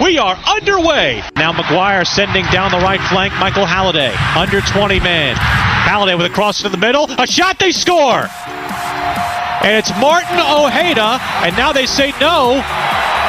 We 0.00 0.18
are 0.18 0.36
underway. 0.46 1.22
Now 1.36 1.52
McGuire 1.52 2.06
sending 2.06 2.44
down 2.46 2.70
the 2.70 2.78
right 2.78 3.00
flank. 3.08 3.32
Michael 3.40 3.64
Halliday, 3.64 4.14
under 4.36 4.60
20 4.60 5.00
men. 5.00 5.34
Halliday 5.36 6.16
with 6.16 6.26
a 6.26 6.34
cross 6.34 6.60
to 6.62 6.68
the 6.68 6.76
middle. 6.76 7.10
A 7.18 7.26
shot, 7.26 7.58
they 7.58 7.72
score. 7.72 8.28
And 9.64 9.78
it's 9.78 9.90
Martin 9.98 10.38
Ojeda. 10.38 11.18
And 11.42 11.56
now 11.56 11.72
they 11.72 11.86
say 11.86 12.12
no. 12.20 12.62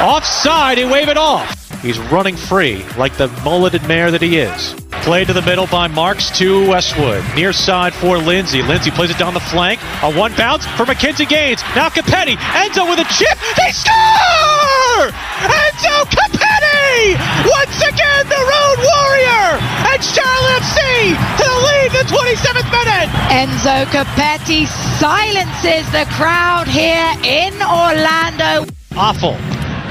Offside, 0.02 0.78
he 0.78 0.84
wave 0.84 1.08
it 1.08 1.18
off. 1.18 1.82
He's 1.82 1.98
running 1.98 2.36
free 2.36 2.84
like 2.98 3.16
the 3.16 3.30
mulleted 3.46 3.88
mare 3.88 4.12
that 4.12 4.22
he 4.22 4.40
is. 4.40 4.85
Played 5.06 5.28
to 5.28 5.34
the 5.34 5.44
middle 5.44 5.68
by 5.68 5.86
Marks 5.86 6.32
to 6.40 6.68
Westwood. 6.68 7.24
Near 7.36 7.54
side 7.54 7.94
for 7.94 8.18
Lindsey. 8.18 8.64
Lindsey 8.64 8.90
plays 8.90 9.12
it 9.12 9.20
down 9.20 9.36
the 9.36 9.40
flank. 9.54 9.80
A 10.02 10.10
one 10.10 10.34
bounce 10.34 10.66
for 10.66 10.84
Mackenzie 10.84 11.28
Gaines. 11.28 11.62
Now 11.76 11.90
Copetti. 11.90 12.34
Enzo 12.34 12.90
with 12.90 12.98
a 12.98 13.06
chip. 13.14 13.38
They 13.54 13.70
score! 13.70 15.14
Enzo 15.46 16.10
Copetti! 16.10 17.22
Once 17.46 17.78
again, 17.86 18.26
the 18.34 18.42
Road 18.50 18.78
Warrior! 18.82 19.62
And 19.94 20.02
Charlotte 20.02 20.66
FC 20.74 21.14
to 21.14 21.46
the 21.46 21.60
lead 21.70 21.86
in 21.86 22.02
the 22.02 22.10
27th 22.10 22.70
minute! 22.74 23.10
Enzo 23.30 23.86
Copetti 23.94 24.66
silences 24.98 25.86
the 25.94 26.10
crowd 26.18 26.68
here 26.68 27.14
in 27.22 27.54
Orlando. 27.62 28.66
Afful. 28.98 29.38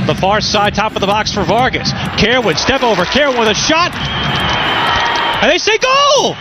The 0.08 0.16
far 0.16 0.40
side, 0.40 0.74
top 0.74 0.96
of 0.96 1.00
the 1.00 1.06
box 1.06 1.32
for 1.32 1.44
Vargas. 1.44 1.92
Kerwin, 2.18 2.56
step 2.56 2.82
over. 2.82 3.04
Kerwin 3.04 3.38
with 3.38 3.48
a 3.48 3.54
shot. 3.54 3.94
And 5.42 5.50
they 5.50 5.58
say 5.58 5.78
goal! 5.78 6.34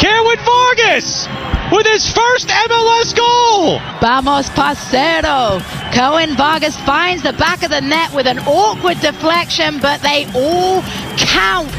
Kerwin 0.00 0.38
Vargas 0.44 1.28
with 1.70 1.86
his 1.86 2.10
first 2.12 2.48
MLS 2.48 3.16
goal! 3.16 3.78
Vamos 4.00 4.48
Parcero. 4.50 5.60
Kerwin 5.92 6.36
Vargas 6.36 6.76
finds 6.78 7.22
the 7.22 7.32
back 7.34 7.62
of 7.62 7.70
the 7.70 7.80
net 7.80 8.12
with 8.12 8.26
an 8.26 8.38
awkward 8.40 9.00
deflection, 9.00 9.78
but 9.80 10.00
they 10.02 10.26
all 10.34 10.82
count. 11.16 11.72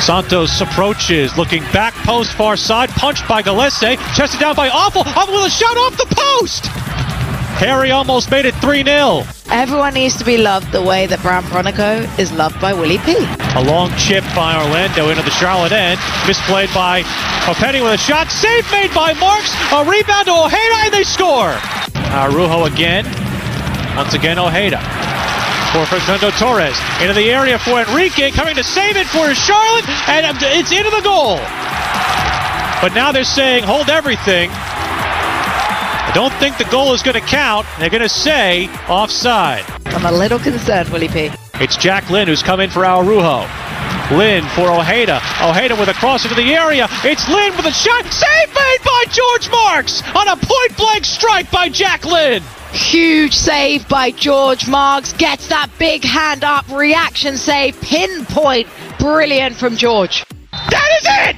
Santos 0.00 0.60
approaches, 0.60 1.36
looking 1.38 1.62
back 1.72 1.94
post 2.04 2.32
far 2.32 2.56
side, 2.56 2.90
punched 2.90 3.26
by 3.28 3.40
Gallese, 3.40 3.96
chested 4.16 4.40
down 4.40 4.56
by 4.56 4.68
Afful, 4.68 5.04
Afful 5.04 5.32
with 5.32 5.46
a 5.46 5.50
shot 5.50 5.76
off 5.76 5.96
the 5.96 6.06
post! 6.10 6.81
Harry 7.62 7.92
almost 7.92 8.28
made 8.28 8.44
it 8.44 8.56
3 8.56 8.82
0. 8.82 9.22
Everyone 9.46 9.94
needs 9.94 10.16
to 10.18 10.24
be 10.24 10.36
loved 10.36 10.72
the 10.72 10.82
way 10.82 11.06
that 11.06 11.22
Brandt 11.22 11.46
Bronico 11.46 12.02
is 12.18 12.32
loved 12.32 12.60
by 12.60 12.74
Willie 12.74 12.98
P. 13.06 13.14
A 13.54 13.62
long 13.62 13.86
chip 13.94 14.24
by 14.34 14.58
Orlando 14.58 15.10
into 15.10 15.22
the 15.22 15.30
Charlotte 15.30 15.70
end. 15.70 16.00
Misplayed 16.26 16.74
by 16.74 17.06
Copetti 17.46 17.78
with 17.78 17.94
a 17.94 18.02
shot. 18.02 18.34
Save 18.34 18.66
made 18.74 18.90
by 18.90 19.14
Marks. 19.14 19.54
A 19.70 19.86
rebound 19.86 20.26
to 20.26 20.34
Ojeda 20.34 20.76
and 20.82 20.92
they 20.92 21.06
score. 21.06 21.54
Araujo 22.10 22.66
again. 22.66 23.06
Once 23.94 24.14
again, 24.18 24.42
Ojeda. 24.42 24.82
For 25.70 25.86
Facundo 25.86 26.34
Torres. 26.42 26.74
Into 26.98 27.14
the 27.14 27.30
area 27.30 27.62
for 27.62 27.78
Enrique. 27.78 28.34
Coming 28.34 28.58
to 28.58 28.66
save 28.66 28.98
it 28.98 29.06
for 29.06 29.30
Charlotte. 29.38 29.86
And 30.10 30.26
it's 30.50 30.74
into 30.74 30.90
the 30.90 31.06
goal. 31.06 31.38
But 32.82 32.90
now 32.98 33.12
they're 33.14 33.22
saying 33.22 33.62
hold 33.62 33.86
everything. 33.88 34.50
I 36.12 36.14
don't 36.16 36.34
think 36.34 36.58
the 36.58 36.64
goal 36.64 36.92
is 36.92 37.02
going 37.02 37.14
to 37.14 37.26
count. 37.26 37.66
They're 37.78 37.88
going 37.88 38.02
to 38.02 38.08
say 38.08 38.68
offside. 38.86 39.64
I'm 39.86 40.04
a 40.04 40.12
little 40.12 40.38
concerned, 40.38 40.90
Willie 40.90 41.08
P. 41.08 41.30
It's 41.54 41.78
Jack 41.78 42.10
Lynn 42.10 42.28
who's 42.28 42.42
come 42.42 42.60
in 42.60 42.68
for 42.68 42.84
Araujo. 42.84 43.48
Lynn 44.14 44.44
for 44.48 44.68
Ojeda. 44.68 45.22
Ojeda 45.40 45.74
with 45.74 45.88
a 45.88 45.94
cross 45.94 46.24
into 46.24 46.34
the 46.34 46.52
area. 46.52 46.86
It's 47.02 47.26
Lynn 47.30 47.56
with 47.56 47.64
a 47.64 47.72
shot. 47.72 48.04
Save 48.12 48.48
made 48.48 48.78
by 48.84 49.04
George 49.08 49.50
Marks 49.50 50.02
on 50.14 50.28
a 50.28 50.36
point 50.36 50.76
blank 50.76 51.06
strike 51.06 51.50
by 51.50 51.70
Jack 51.70 52.04
Lynn. 52.04 52.42
Huge 52.72 53.32
save 53.32 53.88
by 53.88 54.10
George 54.10 54.68
Marks. 54.68 55.14
Gets 55.14 55.48
that 55.48 55.70
big 55.78 56.04
hand 56.04 56.44
up 56.44 56.68
reaction 56.68 57.38
save. 57.38 57.80
Pinpoint. 57.80 58.68
Brilliant 58.98 59.56
from 59.56 59.78
George. 59.78 60.26
That 60.50 60.90
is 61.00 61.06
it! 61.08 61.36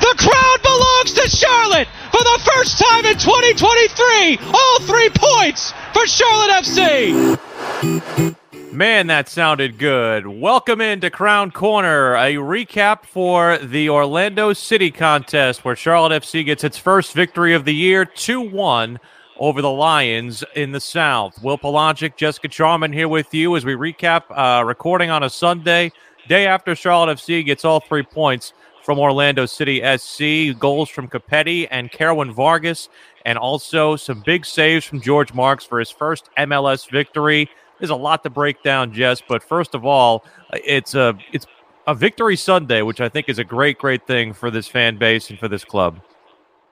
The 0.00 0.14
crowd 0.18 0.62
belongs 0.62 1.12
to 1.14 1.28
Charlotte 1.30 1.88
for 2.10 2.22
the 2.22 2.50
first 2.54 2.78
time 2.78 3.04
in 3.04 3.16
2023. 3.18 4.38
All 4.52 4.80
three 4.80 5.10
points 5.14 5.72
for 5.92 6.06
Charlotte 6.06 6.64
FC. 6.64 8.36
Man, 8.72 9.06
that 9.06 9.28
sounded 9.28 9.78
good. 9.78 10.26
Welcome 10.26 10.80
into 10.82 11.10
Crown 11.10 11.50
Corner, 11.50 12.14
a 12.14 12.34
recap 12.34 13.06
for 13.06 13.56
the 13.58 13.88
Orlando 13.88 14.52
City 14.52 14.90
contest 14.90 15.64
where 15.64 15.74
Charlotte 15.74 16.22
FC 16.22 16.44
gets 16.44 16.62
its 16.62 16.76
first 16.76 17.14
victory 17.14 17.54
of 17.54 17.64
the 17.64 17.74
year 17.74 18.04
2 18.04 18.40
1 18.40 18.98
over 19.38 19.62
the 19.62 19.70
Lions 19.70 20.44
in 20.54 20.72
the 20.72 20.80
South. 20.80 21.42
Will 21.42 21.58
Palaszczuk, 21.58 22.16
Jessica 22.16 22.48
Charman 22.48 22.92
here 22.92 23.08
with 23.08 23.32
you 23.32 23.56
as 23.56 23.64
we 23.64 23.72
recap 23.72 24.24
uh, 24.30 24.62
recording 24.64 25.10
on 25.10 25.22
a 25.22 25.30
Sunday, 25.30 25.90
day 26.28 26.46
after 26.46 26.74
Charlotte 26.74 27.16
FC 27.16 27.44
gets 27.44 27.64
all 27.64 27.80
three 27.80 28.02
points 28.02 28.52
from 28.86 29.00
Orlando 29.00 29.46
City 29.46 29.82
SC, 29.98 30.56
goals 30.60 30.88
from 30.88 31.08
Copetti 31.08 31.66
and 31.72 31.90
Kerwin 31.90 32.32
Vargas, 32.32 32.88
and 33.24 33.36
also 33.36 33.96
some 33.96 34.20
big 34.20 34.46
saves 34.46 34.84
from 34.84 35.00
George 35.00 35.34
Marks 35.34 35.64
for 35.64 35.80
his 35.80 35.90
first 35.90 36.30
MLS 36.38 36.88
victory. 36.88 37.50
There's 37.80 37.90
a 37.90 37.96
lot 37.96 38.22
to 38.22 38.30
break 38.30 38.62
down, 38.62 38.92
Jess, 38.92 39.20
but 39.28 39.42
first 39.42 39.74
of 39.74 39.84
all, 39.84 40.24
it's 40.52 40.94
a 40.94 41.18
it's 41.32 41.48
a 41.88 41.96
victory 41.96 42.36
Sunday, 42.36 42.82
which 42.82 43.00
I 43.00 43.08
think 43.08 43.28
is 43.28 43.40
a 43.40 43.44
great, 43.44 43.76
great 43.76 44.06
thing 44.06 44.32
for 44.32 44.52
this 44.52 44.68
fan 44.68 44.98
base 44.98 45.30
and 45.30 45.38
for 45.38 45.48
this 45.48 45.64
club. 45.64 46.00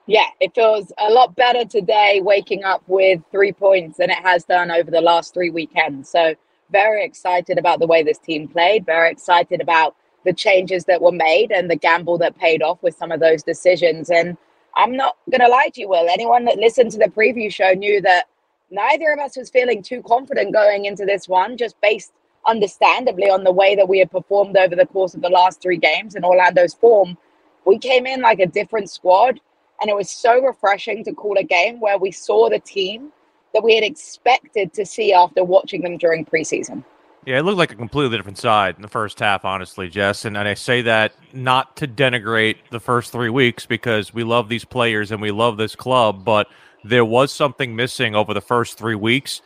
Yeah, 0.07 0.27
it 0.39 0.55
feels 0.55 0.93
a 0.97 1.11
lot 1.11 1.35
better 1.35 1.65
today 1.65 2.21
waking 2.23 2.63
up 2.63 2.81
with 2.87 3.19
three 3.29 3.51
points 3.51 3.97
than 3.97 4.09
it 4.09 4.19
has 4.19 4.45
done 4.45 4.71
over 4.71 4.89
the 4.89 5.01
last 5.01 5.33
three 5.33 5.49
weekends. 5.49 6.09
So, 6.09 6.33
very 6.71 7.03
excited 7.03 7.57
about 7.57 7.79
the 7.81 7.87
way 7.87 8.03
this 8.03 8.19
team 8.19 8.47
played, 8.47 8.85
very 8.85 9.11
excited 9.11 9.59
about 9.59 9.97
the 10.25 10.33
changes 10.33 10.85
that 10.85 11.01
were 11.01 11.11
made 11.11 11.51
and 11.51 11.69
the 11.69 11.75
gamble 11.75 12.17
that 12.17 12.37
paid 12.37 12.61
off 12.61 12.81
with 12.83 12.95
some 12.95 13.11
of 13.11 13.19
those 13.19 13.43
decisions. 13.43 14.09
And 14.09 14.37
I'm 14.75 14.95
not 14.95 15.15
going 15.31 15.41
to 15.41 15.47
lie 15.47 15.69
to 15.73 15.81
you, 15.81 15.89
Will. 15.89 16.09
Anyone 16.09 16.45
that 16.45 16.57
listened 16.57 16.91
to 16.91 16.97
the 16.97 17.05
preview 17.05 17.51
show 17.51 17.71
knew 17.71 18.01
that 18.01 18.25
neither 18.71 19.13
of 19.13 19.19
us 19.19 19.37
was 19.37 19.49
feeling 19.49 19.81
too 19.81 20.01
confident 20.03 20.53
going 20.53 20.85
into 20.85 21.05
this 21.05 21.29
one, 21.29 21.57
just 21.57 21.79
based 21.81 22.11
understandably 22.45 23.29
on 23.29 23.43
the 23.43 23.51
way 23.51 23.75
that 23.75 23.87
we 23.87 23.99
had 23.99 24.11
performed 24.11 24.57
over 24.57 24.75
the 24.75 24.85
course 24.85 25.13
of 25.13 25.21
the 25.21 25.29
last 25.29 25.61
three 25.61 25.77
games 25.77 26.15
and 26.15 26.25
Orlando's 26.25 26.73
form. 26.73 27.17
We 27.65 27.79
came 27.79 28.05
in 28.05 28.21
like 28.21 28.39
a 28.39 28.45
different 28.45 28.89
squad, 28.89 29.39
and 29.81 29.89
it 29.89 29.95
was 29.95 30.09
so 30.09 30.41
refreshing 30.41 31.03
to 31.05 31.13
call 31.13 31.37
a 31.37 31.43
game 31.43 31.79
where 31.79 31.97
we 31.97 32.11
saw 32.11 32.49
the 32.49 32.59
team 32.59 33.11
that 33.53 33.63
we 33.63 33.75
had 33.75 33.83
expected 33.83 34.73
to 34.73 34.85
see 34.85 35.13
after 35.13 35.43
watching 35.43 35.81
them 35.81 35.97
during 35.97 36.25
preseason. 36.25 36.83
Yeah, 37.25 37.39
it 37.39 37.41
looked 37.41 37.57
like 37.57 37.71
a 37.71 37.75
completely 37.75 38.15
different 38.15 38.37
side 38.37 38.75
in 38.75 38.83
the 38.83 38.87
first 38.87 39.19
half, 39.19 39.45
honestly, 39.45 39.89
Jess. 39.89 40.25
And, 40.25 40.37
and 40.37 40.47
I 40.47 40.53
say 40.53 40.83
that 40.83 41.13
not 41.33 41.75
to 41.77 41.87
denigrate 41.87 42.57
the 42.69 42.79
first 42.79 43.11
three 43.11 43.31
weeks 43.31 43.65
because 43.65 44.13
we 44.13 44.23
love 44.23 44.47
these 44.47 44.63
players 44.63 45.11
and 45.11 45.19
we 45.19 45.31
love 45.31 45.57
this 45.57 45.75
club, 45.75 46.23
but 46.23 46.47
there 46.83 47.03
was 47.03 47.33
something 47.33 47.75
missing 47.75 48.13
over 48.13 48.35
the 48.35 48.41
first 48.41 48.77
three 48.77 48.93
weeks. 48.93 49.41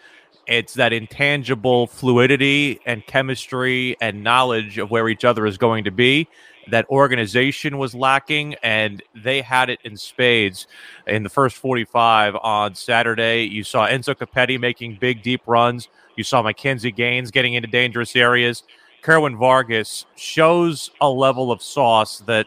It's 0.46 0.74
that 0.74 0.92
intangible 0.92 1.88
fluidity 1.88 2.82
and 2.86 3.06
chemistry 3.08 3.96
and 4.02 4.26
knowledge 4.26 4.78
of 4.78 4.92
where 4.92 5.08
each 5.08 5.24
other 5.24 5.46
is 5.46 5.58
going 5.58 5.86
to 5.86 5.92
be. 5.92 6.28
That 6.70 6.90
organization 6.90 7.78
was 7.78 7.96
lacking, 7.96 8.56
and 8.64 9.02
they 9.16 9.42
had 9.42 9.70
it 9.70 9.80
in 9.84 9.98
spades 9.98 10.68
in 11.08 11.24
the 11.24 11.30
first 11.30 11.58
45 11.58 12.36
on 12.36 12.76
Saturday. 12.76 13.44
You 13.44 13.64
saw 13.64 13.88
Enzo 13.88 14.16
Copetti 14.16 14.60
making 14.60 14.98
big, 15.00 15.22
deep 15.22 15.42
runs. 15.48 15.88
You 16.16 16.24
saw 16.24 16.42
Mackenzie 16.42 16.92
Gaines 16.92 17.32
getting 17.32 17.54
into 17.54 17.68
dangerous 17.68 18.16
areas. 18.16 18.64
Kerwin 19.02 19.38
Vargas 19.38 20.06
shows 20.16 20.92
a 21.00 21.10
level 21.10 21.52
of 21.52 21.62
sauce 21.62 22.20
that 22.20 22.46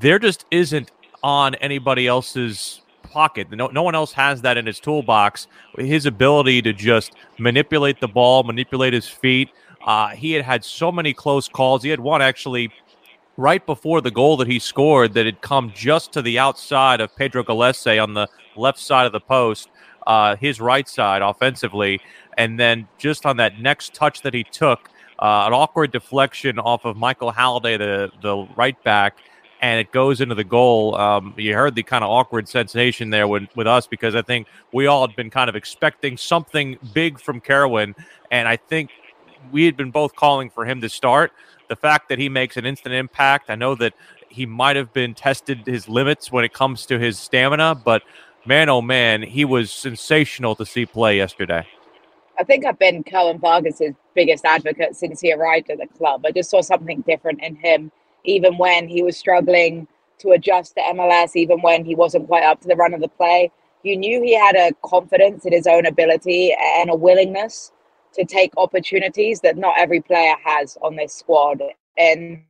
there 0.00 0.18
just 0.18 0.44
isn't 0.50 0.90
on 1.22 1.54
anybody 1.56 2.06
else's 2.06 2.82
pocket. 3.02 3.50
No, 3.50 3.66
no 3.68 3.82
one 3.82 3.94
else 3.94 4.12
has 4.12 4.42
that 4.42 4.56
in 4.56 4.66
his 4.66 4.80
toolbox. 4.80 5.46
His 5.76 6.06
ability 6.06 6.62
to 6.62 6.72
just 6.72 7.12
manipulate 7.38 8.00
the 8.00 8.08
ball, 8.08 8.42
manipulate 8.42 8.92
his 8.92 9.08
feet. 9.08 9.50
Uh, 9.84 10.08
he 10.08 10.32
had 10.32 10.44
had 10.44 10.64
so 10.64 10.92
many 10.92 11.12
close 11.12 11.48
calls. 11.48 11.82
He 11.82 11.90
had 11.90 12.00
one 12.00 12.22
actually 12.22 12.70
right 13.40 13.64
before 13.64 14.00
the 14.00 14.10
goal 14.10 14.36
that 14.36 14.46
he 14.46 14.58
scored 14.58 15.14
that 15.14 15.24
had 15.24 15.40
come 15.40 15.72
just 15.74 16.12
to 16.12 16.22
the 16.22 16.38
outside 16.38 17.00
of 17.00 17.14
Pedro 17.16 17.42
Gallese 17.42 18.02
on 18.02 18.14
the 18.14 18.28
left 18.54 18.78
side 18.78 19.06
of 19.06 19.12
the 19.12 19.20
post. 19.20 19.68
uh, 20.06 20.36
his 20.36 20.60
right 20.60 20.88
side 20.88 21.22
offensively. 21.22 22.00
And 22.36 22.58
then 22.58 22.88
just 22.98 23.26
on 23.26 23.36
that 23.38 23.60
next 23.60 23.94
touch 23.94 24.22
that 24.22 24.34
he 24.34 24.44
took, 24.44 24.90
uh, 25.18 25.44
an 25.46 25.52
awkward 25.52 25.92
deflection 25.92 26.58
off 26.58 26.84
of 26.84 26.96
Michael 26.96 27.30
Halliday, 27.30 27.76
the, 27.76 28.10
the 28.22 28.46
right 28.56 28.82
back, 28.84 29.18
and 29.60 29.78
it 29.78 29.92
goes 29.92 30.22
into 30.22 30.34
the 30.34 30.44
goal. 30.44 30.94
Um, 30.94 31.34
you 31.36 31.54
heard 31.54 31.74
the 31.74 31.82
kind 31.82 32.02
of 32.02 32.08
awkward 32.08 32.48
sensation 32.48 33.10
there 33.10 33.28
with, 33.28 33.44
with 33.54 33.66
us 33.66 33.86
because 33.86 34.14
I 34.14 34.22
think 34.22 34.46
we 34.72 34.86
all 34.86 35.06
had 35.06 35.14
been 35.14 35.28
kind 35.28 35.50
of 35.50 35.56
expecting 35.56 36.16
something 36.16 36.78
big 36.94 37.20
from 37.20 37.40
Kerwin. 37.40 37.94
And 38.30 38.48
I 38.48 38.56
think 38.56 38.90
we 39.50 39.64
had 39.64 39.76
been 39.76 39.90
both 39.90 40.14
calling 40.14 40.50
for 40.50 40.64
him 40.64 40.80
to 40.80 40.88
start. 40.88 41.32
The 41.68 41.76
fact 41.76 42.08
that 42.08 42.18
he 42.18 42.28
makes 42.28 42.56
an 42.56 42.66
instant 42.66 42.94
impact, 42.94 43.50
I 43.50 43.54
know 43.54 43.74
that 43.76 43.94
he 44.28 44.46
might 44.46 44.76
have 44.76 44.92
been 44.92 45.14
tested 45.14 45.66
his 45.66 45.88
limits 45.88 46.30
when 46.30 46.44
it 46.44 46.52
comes 46.52 46.86
to 46.86 46.98
his 46.98 47.18
stamina, 47.18 47.74
but 47.74 48.02
man, 48.46 48.68
oh 48.68 48.80
man, 48.80 49.22
he 49.22 49.44
was 49.44 49.70
sensational 49.70 50.54
to 50.56 50.66
see 50.66 50.86
play 50.86 51.16
yesterday. 51.16 51.66
I 52.38 52.44
think 52.44 52.64
I've 52.64 52.78
been 52.78 53.04
Kerwin 53.04 53.38
Vargas's 53.38 53.94
biggest 54.14 54.44
advocate 54.44 54.96
since 54.96 55.20
he 55.20 55.32
arrived 55.32 55.70
at 55.70 55.78
the 55.78 55.86
club. 55.86 56.24
I 56.24 56.32
just 56.32 56.50
saw 56.50 56.62
something 56.62 57.02
different 57.02 57.42
in 57.42 57.56
him, 57.56 57.92
even 58.24 58.56
when 58.56 58.88
he 58.88 59.02
was 59.02 59.16
struggling 59.16 59.86
to 60.20 60.30
adjust 60.30 60.74
to 60.76 60.80
MLS, 60.80 61.36
even 61.36 61.60
when 61.60 61.84
he 61.84 61.94
wasn't 61.94 62.26
quite 62.28 62.44
up 62.44 62.60
to 62.62 62.68
the 62.68 62.76
run 62.76 62.94
of 62.94 63.00
the 63.00 63.08
play. 63.08 63.50
You 63.82 63.96
knew 63.96 64.22
he 64.22 64.34
had 64.34 64.56
a 64.56 64.72
confidence 64.84 65.44
in 65.44 65.52
his 65.52 65.66
own 65.66 65.86
ability 65.86 66.54
and 66.78 66.90
a 66.90 66.94
willingness 66.94 67.72
to 68.14 68.24
take 68.24 68.52
opportunities 68.56 69.40
that 69.40 69.56
not 69.56 69.74
every 69.78 70.00
player 70.00 70.34
has 70.44 70.76
on 70.82 70.96
this 70.96 71.14
squad. 71.14 71.62
And 71.98 72.42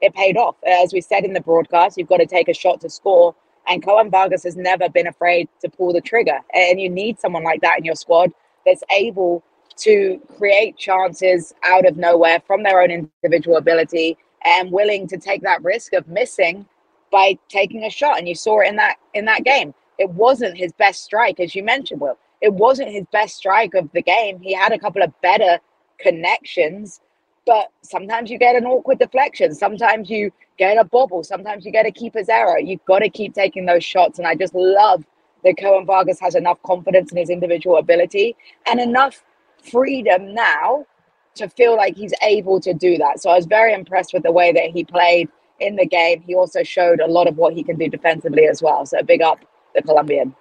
it 0.00 0.14
paid 0.14 0.36
off. 0.36 0.56
As 0.66 0.92
we 0.92 1.00
said 1.00 1.24
in 1.24 1.32
the 1.32 1.40
broadcast, 1.40 1.96
you've 1.96 2.08
got 2.08 2.18
to 2.18 2.26
take 2.26 2.48
a 2.48 2.54
shot 2.54 2.80
to 2.82 2.90
score. 2.90 3.34
And 3.68 3.84
Kerwin 3.84 4.10
Vargas 4.10 4.44
has 4.44 4.56
never 4.56 4.88
been 4.88 5.06
afraid 5.06 5.48
to 5.60 5.68
pull 5.68 5.92
the 5.92 6.00
trigger. 6.00 6.38
And 6.54 6.80
you 6.80 6.88
need 6.88 7.18
someone 7.18 7.44
like 7.44 7.60
that 7.62 7.78
in 7.78 7.84
your 7.84 7.94
squad 7.96 8.30
that's 8.64 8.82
able 8.96 9.42
to 9.78 10.20
create 10.38 10.76
chances 10.76 11.52
out 11.64 11.86
of 11.86 11.96
nowhere 11.96 12.40
from 12.46 12.62
their 12.62 12.80
own 12.80 12.90
individual 12.90 13.56
ability 13.56 14.16
and 14.44 14.70
willing 14.70 15.06
to 15.08 15.18
take 15.18 15.42
that 15.42 15.62
risk 15.62 15.92
of 15.92 16.06
missing 16.08 16.66
by 17.10 17.38
taking 17.48 17.84
a 17.84 17.90
shot. 17.90 18.18
And 18.18 18.28
you 18.28 18.34
saw 18.34 18.60
it 18.60 18.68
in 18.68 18.76
that 18.76 18.96
in 19.14 19.24
that 19.26 19.44
game. 19.44 19.74
It 19.98 20.10
wasn't 20.10 20.56
his 20.56 20.72
best 20.72 21.04
strike, 21.04 21.40
as 21.40 21.54
you 21.54 21.62
mentioned, 21.62 22.00
Will. 22.00 22.18
It 22.46 22.54
wasn't 22.54 22.92
his 22.92 23.04
best 23.10 23.36
strike 23.36 23.74
of 23.74 23.90
the 23.92 24.02
game. 24.02 24.38
He 24.40 24.54
had 24.54 24.70
a 24.70 24.78
couple 24.78 25.02
of 25.02 25.12
better 25.20 25.58
connections, 25.98 27.00
but 27.44 27.72
sometimes 27.82 28.30
you 28.30 28.38
get 28.38 28.54
an 28.54 28.66
awkward 28.66 29.00
deflection. 29.00 29.52
Sometimes 29.52 30.08
you 30.08 30.30
get 30.56 30.78
a 30.78 30.84
bobble. 30.84 31.24
Sometimes 31.24 31.66
you 31.66 31.72
get 31.72 31.86
a 31.86 31.90
keeper's 31.90 32.28
error. 32.28 32.60
You've 32.60 32.84
got 32.84 33.00
to 33.00 33.10
keep 33.10 33.34
taking 33.34 33.66
those 33.66 33.82
shots. 33.82 34.20
And 34.20 34.28
I 34.28 34.36
just 34.36 34.54
love 34.54 35.04
that 35.42 35.56
Kerwin 35.58 35.86
Vargas 35.86 36.20
has 36.20 36.36
enough 36.36 36.62
confidence 36.62 37.10
in 37.10 37.18
his 37.18 37.30
individual 37.30 37.78
ability 37.78 38.36
and 38.70 38.78
enough 38.78 39.24
freedom 39.68 40.32
now 40.32 40.86
to 41.34 41.48
feel 41.48 41.74
like 41.76 41.96
he's 41.96 42.14
able 42.22 42.60
to 42.60 42.72
do 42.72 42.96
that. 42.98 43.20
So 43.20 43.30
I 43.30 43.34
was 43.34 43.46
very 43.46 43.74
impressed 43.74 44.14
with 44.14 44.22
the 44.22 44.30
way 44.30 44.52
that 44.52 44.70
he 44.70 44.84
played 44.84 45.28
in 45.58 45.74
the 45.74 45.86
game. 45.86 46.22
He 46.22 46.36
also 46.36 46.62
showed 46.62 47.00
a 47.00 47.08
lot 47.08 47.26
of 47.26 47.38
what 47.38 47.54
he 47.54 47.64
can 47.64 47.76
do 47.76 47.88
defensively 47.88 48.46
as 48.46 48.62
well. 48.62 48.86
So 48.86 49.02
big 49.02 49.20
up 49.20 49.40
the 49.74 49.82
Colombian. 49.82 50.32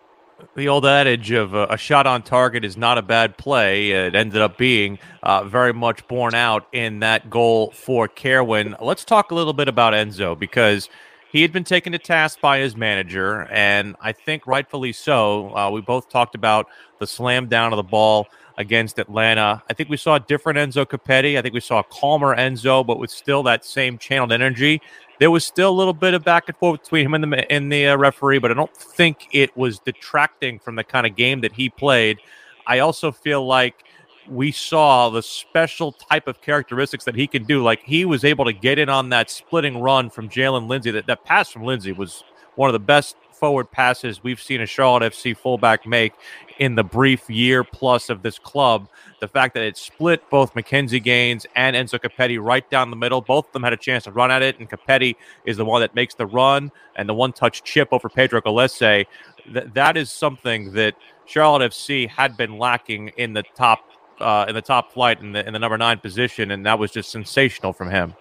The 0.56 0.68
old 0.68 0.86
adage 0.86 1.32
of 1.32 1.56
uh, 1.56 1.68
a 1.70 1.78
shot 1.78 2.08
on 2.08 2.22
target 2.22 2.66
is 2.66 2.76
not 2.76 2.98
a 2.98 3.02
bad 3.02 3.38
play. 3.38 3.92
It 3.92 4.16
ended 4.16 4.42
up 4.42 4.58
being 4.58 5.00
uh, 5.24 5.44
very 5.46 5.74
much 5.74 6.06
borne 6.08 6.36
out 6.36 6.68
in 6.74 7.00
that 7.00 7.30
goal 7.30 7.72
for 7.72 8.08
Kerwin. 8.08 8.76
Let's 8.82 9.06
talk 9.06 9.32
a 9.32 9.36
little 9.36 9.54
bit 9.54 9.68
about 9.68 9.94
Enzo 9.94 10.38
because 10.38 10.90
he 11.32 11.42
had 11.42 11.52
been 11.52 11.64
taken 11.64 11.92
to 11.94 12.00
task 12.00 12.40
by 12.42 12.60
his 12.60 12.76
manager, 12.76 13.44
and 13.50 13.96
I 14.02 14.12
think 14.12 14.48
rightfully 14.48 14.94
so. 14.94 15.56
Uh, 15.56 15.70
we 15.72 15.82
both 15.82 16.10
talked 16.10 16.36
about 16.36 16.68
the 17.00 17.08
slam 17.08 17.48
down 17.48 17.74
of 17.74 17.78
the 17.78 17.84
ball 17.84 18.28
against 18.58 19.00
Atlanta. 19.00 19.62
I 19.70 19.74
think 19.74 19.90
we 19.90 19.98
saw 19.98 20.16
a 20.16 20.20
different 20.20 20.58
Enzo 20.58 20.86
Copetti. 20.86 21.38
I 21.38 21.42
think 21.42 21.54
we 21.54 21.60
saw 21.60 21.80
a 21.80 21.84
calmer 21.84 22.36
Enzo, 22.36 22.86
but 22.86 23.00
with 23.00 23.12
still 23.12 23.44
that 23.44 23.66
same 23.66 23.98
channeled 23.98 24.32
energy. 24.32 24.82
There 25.20 25.32
was 25.32 25.46
still 25.46 25.70
a 25.70 25.72
little 25.72 25.94
bit 25.94 26.14
of 26.14 26.24
back 26.24 26.46
and 26.48 26.58
forth 26.58 26.82
between 26.84 27.06
him 27.06 27.14
and 27.14 27.32
the 27.32 27.52
and 27.52 27.72
the 27.72 27.88
uh, 27.88 27.98
referee, 27.98 28.40
but 28.40 28.52
I 28.52 28.54
don't 28.54 28.76
think 28.76 29.28
it 29.32 29.56
was 29.56 29.80
detracting 29.80 30.60
from 30.60 30.76
the 30.76 30.84
kind 30.84 31.06
of 31.06 31.16
game 31.16 31.42
that 31.42 31.54
he 31.54 31.70
played. 31.70 32.20
I 32.68 32.80
also 32.80 33.12
feel 33.12 33.46
like 33.46 33.84
we 34.28 34.52
saw 34.52 35.10
the 35.10 35.22
special 35.22 35.92
type 35.92 36.28
of 36.28 36.42
characteristics 36.42 37.06
that 37.06 37.16
he 37.16 37.28
can 37.28 37.44
do. 37.44 37.64
Like 37.64 37.82
he 37.84 38.06
was 38.06 38.24
able 38.24 38.46
to 38.46 38.54
get 38.54 38.80
in 38.80 38.90
on 38.90 39.10
that 39.10 39.30
splitting 39.30 39.80
run 39.80 40.10
from 40.10 40.30
Jaylin 40.30 40.68
Lindsey. 40.68 40.92
That, 40.92 41.08
that 41.08 41.24
pass 41.24 41.50
from 41.50 41.64
Lindsey 41.64 41.92
was 41.92 42.24
one 42.56 42.70
of 42.70 42.74
the 42.74 42.80
best 42.80 43.16
forward 43.36 43.70
passes 43.70 44.24
we've 44.24 44.42
seen 44.42 44.62
a 44.62 44.66
Charlotte 44.66 45.12
FC 45.14 45.36
fullback 45.36 45.86
make 45.86 46.14
in 46.60 46.76
the 46.76 46.84
brief 46.84 47.30
year 47.30 47.64
plus 47.64 48.10
of 48.10 48.22
this 48.22 48.40
club. 48.40 48.88
The 49.20 49.28
fact 49.28 49.54
that 49.56 49.64
it 49.64 49.78
split 49.78 50.28
both 50.30 50.56
Mackenzie 50.56 51.00
Gaines 51.00 51.46
and 51.56 51.76
Enzo 51.76 52.00
Copetti 52.00 52.42
right 52.42 52.68
down 52.70 52.90
the 52.90 52.96
middle. 52.96 53.22
Both 53.22 53.48
of 53.48 53.52
them 53.54 53.64
had 53.64 53.74
a 53.74 53.78
chance 53.78 54.06
to 54.06 54.12
run 54.12 54.32
at 54.32 54.42
it, 54.42 54.60
and 54.60 54.70
Copetti 54.70 55.16
is 55.46 55.58
the 55.58 55.66
one 55.66 55.82
that 55.82 55.94
makes 55.96 56.16
the 56.16 56.26
run 56.26 56.72
and 56.96 57.08
the 57.08 57.14
one 57.14 57.34
touch 57.34 57.64
chip 57.64 57.90
over 57.92 58.10
Pedro 58.10 58.42
Gallese. 58.42 59.06
Th- 59.54 59.66
that 59.74 59.98
is 59.98 60.12
something 60.12 60.72
that 60.74 60.96
Charlotte 61.26 61.72
FC 61.72 62.10
had 62.10 62.38
been 62.38 62.58
lacking 62.58 63.10
in 63.18 63.34
the 63.34 63.44
top 63.56 63.80
uh, 64.20 64.46
in 64.48 64.56
the 64.56 64.62
top 64.62 64.94
flight 64.94 65.20
in 65.20 65.34
the 65.34 65.46
in 65.46 65.54
the 65.54 65.60
number 65.60 65.78
nine 65.78 66.00
position, 66.00 66.52
and 66.52 66.66
that 66.66 66.80
was 66.80 66.92
just 66.92 67.12
sensational 67.12 67.74
from 67.74 67.90
him. 67.90 68.16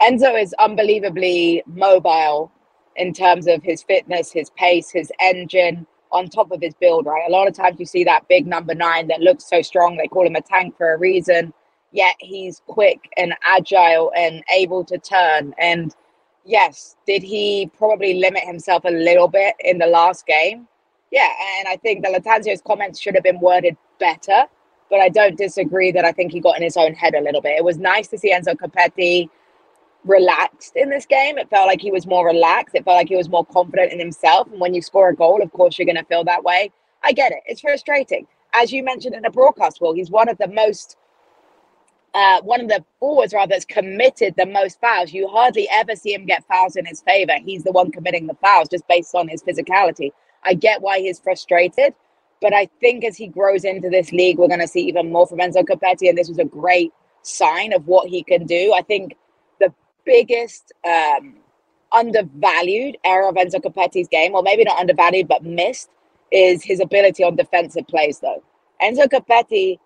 Enzo 0.00 0.40
is 0.40 0.54
unbelievably 0.54 1.62
mobile 1.66 2.52
in 2.96 3.12
terms 3.12 3.46
of 3.46 3.62
his 3.62 3.82
fitness, 3.82 4.32
his 4.32 4.50
pace, 4.50 4.90
his 4.90 5.10
engine 5.20 5.86
on 6.12 6.28
top 6.28 6.52
of 6.52 6.60
his 6.60 6.74
build, 6.74 7.06
right? 7.06 7.24
A 7.28 7.32
lot 7.32 7.48
of 7.48 7.54
times 7.54 7.80
you 7.80 7.86
see 7.86 8.04
that 8.04 8.26
big 8.28 8.46
number 8.46 8.74
nine 8.74 9.08
that 9.08 9.20
looks 9.20 9.48
so 9.48 9.62
strong. 9.62 9.96
They 9.96 10.06
call 10.06 10.26
him 10.26 10.36
a 10.36 10.40
tank 10.40 10.76
for 10.76 10.94
a 10.94 10.98
reason. 10.98 11.52
Yet 11.90 12.14
he's 12.18 12.62
quick 12.66 13.10
and 13.16 13.34
agile 13.44 14.12
and 14.16 14.42
able 14.52 14.84
to 14.84 14.98
turn. 14.98 15.54
And 15.58 15.94
yes, 16.44 16.96
did 17.06 17.22
he 17.22 17.70
probably 17.76 18.14
limit 18.14 18.44
himself 18.44 18.84
a 18.84 18.90
little 18.90 19.28
bit 19.28 19.54
in 19.60 19.78
the 19.78 19.86
last 19.86 20.26
game? 20.26 20.68
Yeah, 21.10 21.28
and 21.58 21.68
I 21.68 21.76
think 21.76 22.04
the 22.04 22.10
Lattanzio's 22.10 22.62
comments 22.62 23.00
should 23.00 23.14
have 23.14 23.22
been 23.22 23.40
worded 23.40 23.76
better, 24.00 24.44
but 24.90 25.00
I 25.00 25.08
don't 25.08 25.36
disagree 25.36 25.92
that 25.92 26.04
I 26.04 26.10
think 26.10 26.32
he 26.32 26.40
got 26.40 26.56
in 26.56 26.62
his 26.62 26.76
own 26.76 26.94
head 26.94 27.14
a 27.14 27.20
little 27.20 27.40
bit. 27.40 27.56
It 27.56 27.64
was 27.64 27.78
nice 27.78 28.08
to 28.08 28.18
see 28.18 28.32
Enzo 28.32 28.56
Copetti 28.56 29.28
relaxed 30.04 30.72
in 30.76 30.90
this 30.90 31.06
game. 31.06 31.38
It 31.38 31.50
felt 31.50 31.66
like 31.66 31.80
he 31.80 31.90
was 31.90 32.06
more 32.06 32.26
relaxed. 32.26 32.74
It 32.74 32.84
felt 32.84 32.96
like 32.96 33.08
he 33.08 33.16
was 33.16 33.28
more 33.28 33.44
confident 33.46 33.92
in 33.92 33.98
himself. 33.98 34.48
And 34.50 34.60
when 34.60 34.74
you 34.74 34.82
score 34.82 35.08
a 35.08 35.14
goal, 35.14 35.42
of 35.42 35.52
course, 35.52 35.78
you're 35.78 35.86
going 35.86 35.96
to 35.96 36.04
feel 36.04 36.24
that 36.24 36.44
way. 36.44 36.70
I 37.02 37.12
get 37.12 37.32
it. 37.32 37.40
It's 37.46 37.60
frustrating. 37.60 38.26
As 38.54 38.72
you 38.72 38.84
mentioned 38.84 39.14
in 39.14 39.22
the 39.22 39.30
broadcast, 39.30 39.80
Will, 39.80 39.94
he's 39.94 40.10
one 40.10 40.28
of 40.28 40.38
the 40.38 40.48
most, 40.48 40.96
uh, 42.14 42.40
one 42.42 42.60
of 42.60 42.68
the 42.68 42.84
forwards 43.00 43.34
rather 43.34 43.50
that's 43.50 43.64
committed 43.64 44.34
the 44.36 44.46
most 44.46 44.80
fouls. 44.80 45.12
You 45.12 45.28
hardly 45.28 45.68
ever 45.70 45.96
see 45.96 46.14
him 46.14 46.26
get 46.26 46.46
fouls 46.46 46.76
in 46.76 46.86
his 46.86 47.02
favor. 47.02 47.34
He's 47.44 47.64
the 47.64 47.72
one 47.72 47.90
committing 47.90 48.26
the 48.26 48.34
fouls 48.34 48.68
just 48.68 48.86
based 48.88 49.14
on 49.14 49.28
his 49.28 49.42
physicality. 49.42 50.12
I 50.44 50.54
get 50.54 50.82
why 50.82 51.00
he's 51.00 51.18
frustrated, 51.18 51.94
but 52.40 52.52
I 52.54 52.68
think 52.80 53.04
as 53.04 53.16
he 53.16 53.26
grows 53.26 53.64
into 53.64 53.88
this 53.88 54.12
league, 54.12 54.38
we're 54.38 54.48
going 54.48 54.60
to 54.60 54.68
see 54.68 54.82
even 54.82 55.10
more 55.10 55.26
from 55.26 55.38
Enzo 55.38 55.64
Copetti. 55.64 56.08
and 56.08 56.16
this 56.16 56.28
was 56.28 56.38
a 56.38 56.44
great 56.44 56.92
sign 57.22 57.72
of 57.72 57.86
what 57.86 58.08
he 58.08 58.22
can 58.22 58.44
do. 58.46 58.72
I 58.74 58.82
think 58.82 59.16
biggest 60.04 60.72
um, 60.86 61.36
undervalued 61.92 62.96
area 63.04 63.28
of 63.28 63.36
Enzo 63.36 63.56
Copetti's 63.56 64.08
game, 64.08 64.34
or 64.34 64.42
maybe 64.42 64.64
not 64.64 64.78
undervalued, 64.78 65.28
but 65.28 65.44
missed, 65.44 65.90
is 66.30 66.62
his 66.62 66.80
ability 66.80 67.22
on 67.22 67.36
defensive 67.36 67.86
plays, 67.86 68.18
though. 68.20 68.42
Enzo 68.82 69.06
Copetti, 69.06 69.78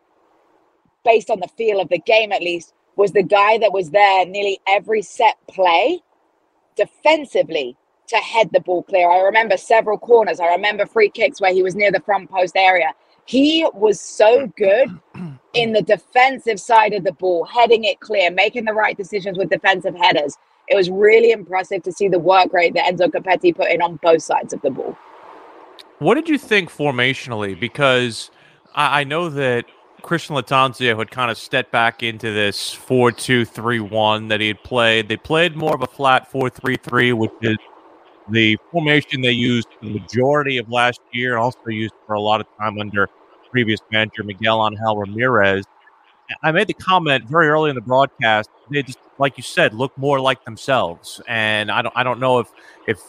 based 1.05 1.31
on 1.31 1.41
the 1.41 1.49
feel 1.49 1.81
of 1.81 1.89
the 1.89 1.99
game 1.99 2.33
at 2.33 2.43
least, 2.43 2.75
was 2.97 3.13
the 3.13 3.23
guy 3.23 3.59
that 3.59 3.73
was 3.73 3.91
there 3.91 4.27
nearly 4.27 4.59
every 4.67 5.03
set 5.03 5.37
play 5.49 6.01
defensively 6.77 7.77
to 8.09 8.17
head 8.17 8.51
the 8.53 8.61
ball 8.61 8.83
clear. 8.83 9.09
I 9.09 9.21
remember 9.21 9.57
several 9.57 9.99
corners. 9.99 10.41
I 10.41 10.49
remember 10.49 10.87
free 10.87 11.11
kicks 11.11 11.41
where 11.41 11.53
he 11.53 11.63
was 11.63 11.75
near 11.75 11.93
the 11.93 12.01
front 12.01 12.31
post 12.31 12.57
area. 12.57 12.93
He 13.27 13.69
was 13.75 14.01
so 14.01 14.47
good 14.57 14.89
in 15.59 15.73
the 15.73 15.83
defensive 15.83 16.61
side 16.61 16.93
of 16.93 17.05
the 17.05 17.13
ball, 17.13 17.45
heading 17.45 17.85
it 17.85 18.01
clear, 18.01 18.31
making 18.31 18.65
the 18.65 18.73
right 18.73 18.97
decisions 18.97 19.37
with 19.37 19.51
defensive 19.51 19.95
headers. 19.97 20.37
It 20.69 20.77
was 20.77 20.91
really 20.91 21.31
impressive 21.31 21.83
to 21.85 21.93
see 21.93 22.09
the 22.09 22.19
work 22.19 22.53
rate 22.53 22.75
that 22.75 22.93
Enzo 22.93 23.09
Copetti 23.09 23.55
put 23.55 23.71
in 23.71 23.83
on 23.83 23.97
both 23.97 24.23
sides 24.23 24.53
of 24.53 24.61
the 24.63 24.71
ball. 24.71 24.97
What 25.99 26.15
did 26.15 26.29
you 26.29 26.39
think 26.39 26.71
formationally? 26.71 27.59
Because 27.59 28.31
I, 28.75 29.01
I 29.01 29.05
know 29.05 29.29
that 29.31 29.65
Christian 30.03 30.37
Lattanzio 30.37 30.97
had 30.97 31.11
kind 31.11 31.31
of 31.31 31.37
stepped 31.37 31.73
back 31.73 32.03
into 32.03 32.33
this 32.33 32.73
4 32.73 33.11
2 33.13 33.45
3 33.45 33.81
1 33.81 34.29
that 34.29 34.41
he 34.41 34.49
had 34.49 34.63
played. 34.63 35.09
They 35.09 35.17
played 35.17 35.57
more 35.57 35.75
of 35.75 35.83
a 35.83 35.87
flat 35.87 36.31
4 36.31 36.51
3 36.51 36.77
3, 36.77 37.13
which 37.15 37.33
is 37.43 37.57
the 38.31 38.57
formation 38.71 39.23
they 39.23 39.33
used 39.33 39.69
the 39.83 39.91
majority 39.91 40.59
of 40.59 40.69
last 40.71 41.01
year, 41.13 41.39
also 41.39 41.59
used 41.69 41.95
for 42.07 42.15
a 42.15 42.21
lot 42.21 42.41
of 42.41 42.47
time 42.59 42.79
under 42.79 43.09
previous 43.51 43.81
manager 43.91 44.23
Miguel 44.25 44.67
Angel 44.67 44.97
Ramirez. 44.97 45.65
I 46.43 46.53
made 46.53 46.67
the 46.67 46.75
comment 46.75 47.25
very 47.25 47.49
early 47.49 47.71
in 47.71 47.75
the 47.75 47.83
broadcast. 47.83 48.51
They 48.71 48.83
just, 48.83 48.99
like 49.19 49.37
you 49.39 49.43
said, 49.43 49.73
look 49.73 49.97
more 49.97 50.21
like 50.21 50.45
themselves, 50.45 51.21
and 51.27 51.71
I 51.71 51.81
don't, 51.83 51.97
I 51.97 52.03
don't 52.03 52.21
know 52.21 52.39
if 52.39 52.49
if 52.87 53.01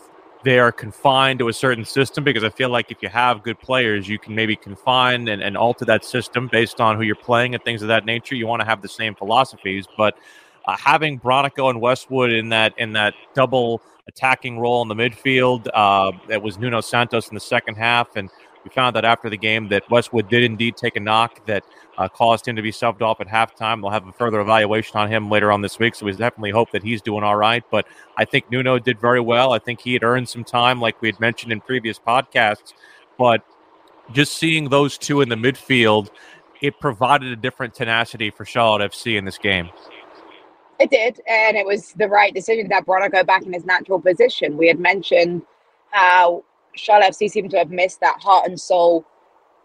they 0.44 0.58
are 0.58 0.72
confined 0.72 1.40
to 1.40 1.50
a 1.50 1.54
certain 1.54 1.84
system 1.84 2.24
because 2.24 2.44
I 2.44 2.50
feel 2.50 2.70
like 2.70 2.92
if 2.92 3.04
you 3.04 3.10
have 3.10 3.44
good 3.44 3.60
players, 3.60 4.08
you 4.08 4.18
can 4.18 4.34
maybe 4.34 4.56
confine 4.56 5.28
and, 5.28 5.44
and 5.44 5.58
alter 5.58 5.84
that 5.86 6.06
system 6.06 6.48
based 6.48 6.80
on 6.80 6.96
who 6.96 7.04
you're 7.04 7.16
playing 7.16 7.56
and 7.56 7.64
things 7.64 7.82
of 7.82 7.90
that 7.90 8.06
nature. 8.06 8.36
You 8.36 8.48
want 8.48 8.62
to 8.62 8.66
have 8.66 8.82
the 8.82 8.88
same 8.88 9.16
philosophies, 9.16 9.86
but 9.98 10.18
uh, 10.66 10.78
having 10.78 11.20
Bronico 11.20 11.70
and 11.70 11.82
Westwood 11.82 12.32
in 12.32 12.50
that 12.50 12.74
in 12.78 12.94
that 12.94 13.16
double 13.34 13.82
attacking 14.08 14.60
role 14.60 14.82
in 14.82 14.88
the 14.88 14.96
midfield, 14.96 15.68
uh, 15.74 16.12
that 16.28 16.42
was 16.42 16.58
Nuno 16.58 16.82
Santos 16.82 17.28
in 17.28 17.36
the 17.36 17.42
second 17.42 17.76
half, 17.76 18.16
and 18.16 18.30
we 18.70 18.74
found 18.74 18.96
that 18.96 19.06
after 19.06 19.30
the 19.30 19.38
game 19.38 19.68
that 19.70 19.90
Westwood 19.90 20.30
did 20.30 20.44
indeed 20.44 20.78
take 20.78 20.96
a 20.96 21.00
knock 21.00 21.46
that 21.46 21.64
uh, 21.98 22.08
caused 22.08 22.48
him 22.48 22.56
to 22.56 22.62
be 22.62 22.72
subbed 22.72 23.02
off 23.02 23.20
at 23.20 23.28
halftime. 23.28 23.82
We'll 23.82 23.92
have 23.92 24.08
a 24.08 24.14
further 24.14 24.40
evaluation 24.40 24.98
on 25.00 25.10
him 25.10 25.30
later 25.30 25.52
on 25.52 25.62
this 25.62 25.80
week, 25.80 25.96
so 25.96 26.06
we 26.06 26.12
definitely 26.12 26.52
hope 26.52 26.72
that 26.72 26.84
he's 26.84 27.02
doing 27.02 27.24
all 27.24 27.36
right. 27.36 27.64
But 27.72 27.88
I 28.18 28.26
think 28.26 28.50
Nuno 28.52 28.80
did 28.80 29.00
very 29.00 29.20
well. 29.20 29.54
I 29.54 29.60
think 29.60 29.82
he 29.82 29.94
had 29.94 30.04
earned 30.04 30.30
some 30.30 30.44
time, 30.44 30.80
like 30.80 31.02
we 31.02 31.08
had 31.08 31.20
mentioned 31.20 31.52
in 31.52 31.62
previous 31.62 32.00
podcasts. 32.00 32.74
But 33.18 33.44
just 34.12 34.34
seeing 34.34 34.70
those 34.70 34.98
two 34.98 35.22
in 35.22 35.30
the 35.30 35.36
midfield, 35.36 36.10
it 36.62 36.80
provided 36.80 37.32
a 37.32 37.36
different 37.36 37.74
tenacity 37.74 38.30
for 38.30 38.46
Charlotte 38.46 38.92
FC 38.92 39.18
in 39.18 39.26
this 39.26 39.38
game. 39.38 39.70
It 40.80 40.92
did, 40.92 41.20
and 41.28 41.58
it 41.58 41.66
was 41.66 41.92
the 41.94 42.08
right 42.08 42.34
decision 42.34 42.70
that 42.70 42.86
brought 42.86 43.12
Bronico 43.12 43.26
back 43.26 43.44
in 43.44 43.52
his 43.52 43.66
natural 43.66 44.00
position. 44.00 44.56
We 44.56 44.68
had 44.68 44.80
mentioned 44.80 45.42
how 45.92 46.44
Charlotte 46.80 47.14
FC 47.14 47.30
seemed 47.30 47.52
to 47.52 47.58
have 47.58 47.70
missed 47.70 48.00
that 48.02 48.22
heart 48.22 48.48
and 48.48 48.60
soul 48.60 49.06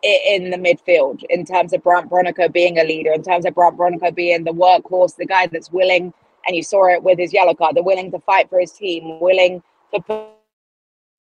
in 0.03 0.51
the 0.51 0.59
midfield 0.59 1.23
in 1.31 1.47
terms 1.47 1.73
of 1.73 1.83
Brandt 1.83 2.11
Bronico 2.11 2.53
being 2.53 2.79
a 2.79 2.85
leader, 2.85 3.13
in 3.13 3.23
terms 3.23 3.47
of 3.47 3.55
Brandt 3.55 3.79
Bronico 3.79 4.15
being 4.15 4.45
the 4.45 4.53
workhorse, 4.53 5.17
the 5.17 5.25
guy 5.25 5.47
that's 5.47 5.73
willing, 5.73 6.13
and 6.47 6.55
you 6.55 6.63
saw 6.63 6.87
it 6.93 7.03
with 7.03 7.19
his 7.19 7.33
yellow 7.33 7.55
card, 7.55 7.77
the 7.77 7.83
willing 7.83 8.11
to 8.11 8.19
fight 8.21 8.51
for 8.51 8.61
his 8.61 8.73
team, 8.73 9.19
willing 9.21 9.63
to 9.95 10.01
put 10.01 10.27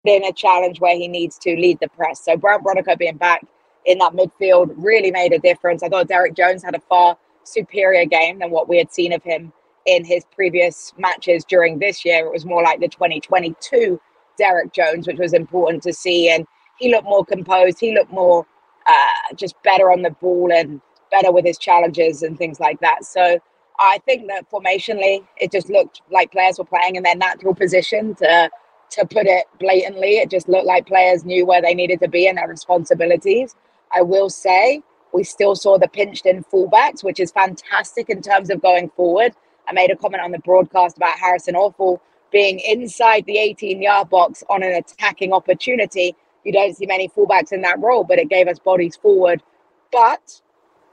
in 0.05 0.23
a 0.23 0.31
challenge 0.31 0.79
where 0.79 0.95
he 0.95 1.09
needs 1.09 1.37
to 1.39 1.55
lead 1.55 1.77
the 1.81 1.89
press. 1.89 2.23
So 2.23 2.37
Brandt 2.37 2.63
Bronico 2.63 2.97
being 2.97 3.17
back 3.17 3.45
in 3.85 3.97
that 3.97 4.13
midfield 4.13 4.73
really 4.77 5.11
made 5.11 5.33
a 5.33 5.39
difference. 5.39 5.83
I 5.83 5.89
thought 5.89 6.07
Derek 6.07 6.35
Jones 6.35 6.63
had 6.63 6.75
a 6.75 6.79
far 6.79 7.17
superior 7.43 8.05
game 8.05 8.39
than 8.39 8.49
what 8.51 8.69
we 8.69 8.77
had 8.77 8.93
seen 8.93 9.11
of 9.11 9.23
him 9.23 9.51
in 9.85 10.05
his 10.05 10.23
previous 10.33 10.93
matches 10.97 11.43
during 11.43 11.79
this 11.79 12.05
year. 12.05 12.25
It 12.25 12.31
was 12.31 12.45
more 12.45 12.63
like 12.63 12.79
the 12.79 12.87
2022 12.87 13.99
Derek 14.39 14.73
Jones, 14.73 15.05
which 15.05 15.19
was 15.19 15.33
important 15.33 15.83
to 15.83 15.93
see. 15.93 16.29
And 16.29 16.47
he 16.79 16.91
looked 16.91 17.05
more 17.05 17.23
composed. 17.23 17.79
He 17.79 17.93
looked 17.93 18.11
more 18.11 18.47
uh, 18.87 19.35
just 19.35 19.55
better 19.63 19.91
on 19.91 20.01
the 20.01 20.11
ball 20.11 20.51
and 20.51 20.81
better 21.11 21.31
with 21.31 21.45
his 21.45 21.57
challenges 21.59 22.23
and 22.23 22.37
things 22.37 22.59
like 22.59 22.79
that. 22.79 23.05
So 23.05 23.39
I 23.79 23.99
think 24.05 24.27
that 24.27 24.49
formationally, 24.49 25.25
it 25.37 25.51
just 25.51 25.69
looked 25.69 26.01
like 26.11 26.31
players 26.31 26.57
were 26.57 26.65
playing 26.65 26.95
in 26.95 27.03
their 27.03 27.15
natural 27.15 27.53
position. 27.53 28.15
To 28.15 28.49
to 28.91 29.05
put 29.05 29.27
it 29.27 29.45
blatantly, 29.59 30.17
it 30.17 30.31
just 30.31 30.49
looked 30.49 30.65
like 30.65 30.87
players 30.87 31.23
knew 31.23 31.45
where 31.45 31.61
they 31.61 31.75
needed 31.75 31.99
to 31.99 32.07
be 32.07 32.27
and 32.27 32.39
their 32.39 32.47
responsibilities. 32.47 33.55
I 33.95 34.01
will 34.01 34.29
say 34.29 34.81
we 35.13 35.23
still 35.23 35.55
saw 35.55 35.77
the 35.77 35.87
pinched 35.87 36.25
in 36.25 36.43
fullbacks, 36.43 37.03
which 37.03 37.19
is 37.19 37.31
fantastic 37.31 38.09
in 38.09 38.21
terms 38.21 38.49
of 38.49 38.61
going 38.61 38.89
forward. 38.89 39.33
I 39.67 39.73
made 39.73 39.91
a 39.91 39.95
comment 39.95 40.23
on 40.23 40.31
the 40.31 40.39
broadcast 40.39 40.97
about 40.97 41.19
Harrison 41.19 41.55
Afful 41.55 41.99
being 42.31 42.59
inside 42.59 43.25
the 43.25 43.37
18 43.37 43.81
yard 43.81 44.09
box 44.09 44.43
on 44.49 44.63
an 44.63 44.73
attacking 44.73 45.33
opportunity. 45.33 46.15
You 46.45 46.53
don't 46.53 46.75
see 46.75 46.85
many 46.85 47.09
fullbacks 47.09 47.51
in 47.51 47.61
that 47.61 47.79
role, 47.79 48.03
but 48.03 48.19
it 48.19 48.29
gave 48.29 48.47
us 48.47 48.59
bodies 48.59 48.95
forward. 48.95 49.43
But 49.91 50.41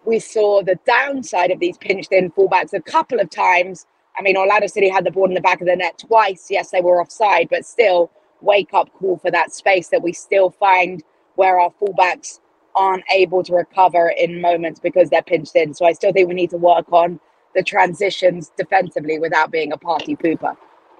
we 0.05 0.19
saw 0.19 0.62
the 0.62 0.78
downside 0.87 1.50
of 1.50 1.61
these 1.61 1.78
pinched 1.78 2.12
in 2.12 2.31
fullbacks 2.33 2.73
a 2.73 2.81
couple 2.81 3.21
of 3.21 3.31
times. 3.31 3.87
I 4.19 4.23
mean, 4.23 4.37
Orlando 4.37 4.66
City 4.66 4.88
had 4.88 5.05
the 5.05 5.11
ball 5.11 5.26
in 5.26 5.35
the 5.35 5.40
back 5.40 5.61
of 5.61 5.66
the 5.66 5.76
net 5.76 5.99
twice. 5.99 6.49
Yes, 6.50 6.71
they 6.71 6.81
were 6.81 7.00
offside, 7.00 7.49
but 7.50 7.66
still, 7.66 8.11
wake 8.43 8.75
up 8.75 8.93
call 8.95 9.19
for 9.19 9.31
that 9.31 9.52
space 9.52 9.88
that 9.88 10.02
we 10.02 10.12
still 10.12 10.50
find 10.50 11.02
where 11.37 11.61
our 11.61 11.73
fullbacks 11.81 12.40
aren't 12.75 13.05
able 13.12 13.43
to 13.43 13.55
recover 13.55 14.11
in 14.11 14.40
moments 14.40 14.81
because 14.81 15.11
they're 15.11 15.23
pinched 15.23 15.57
in. 15.57 15.75
So 15.75 15.87
I 15.87 15.93
still 15.93 16.12
think 16.12 16.28
we 16.28 16.35
need 16.35 16.50
to 16.50 16.59
work 16.59 16.93
on 16.93 17.21
the 17.55 17.62
transitions 17.62 18.52
defensively 18.57 19.19
without 19.19 19.50
being 19.50 19.73
a 19.73 19.78
party 19.78 20.16
pooper. 20.16 20.57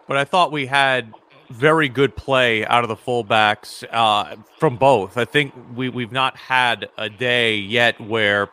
But 0.09 0.17
I 0.17 0.25
thought 0.25 0.53
we 0.53 0.67
had 0.67 1.13
very 1.51 1.89
good 1.89 2.17
play 2.17 2.67
out 2.67 2.83
of 2.85 2.89
the 2.89 2.97
fullbacks 2.97 3.85
uh, 3.91 4.37
from 4.59 4.77
both. 4.77 5.17
I 5.17 5.25
think 5.25 5.53
we 5.75 5.89
we've 5.89 6.13
not 6.13 6.37
had 6.37 6.89
a 6.99 7.09
day 7.09 7.57
yet 7.57 8.01
where 8.01 8.49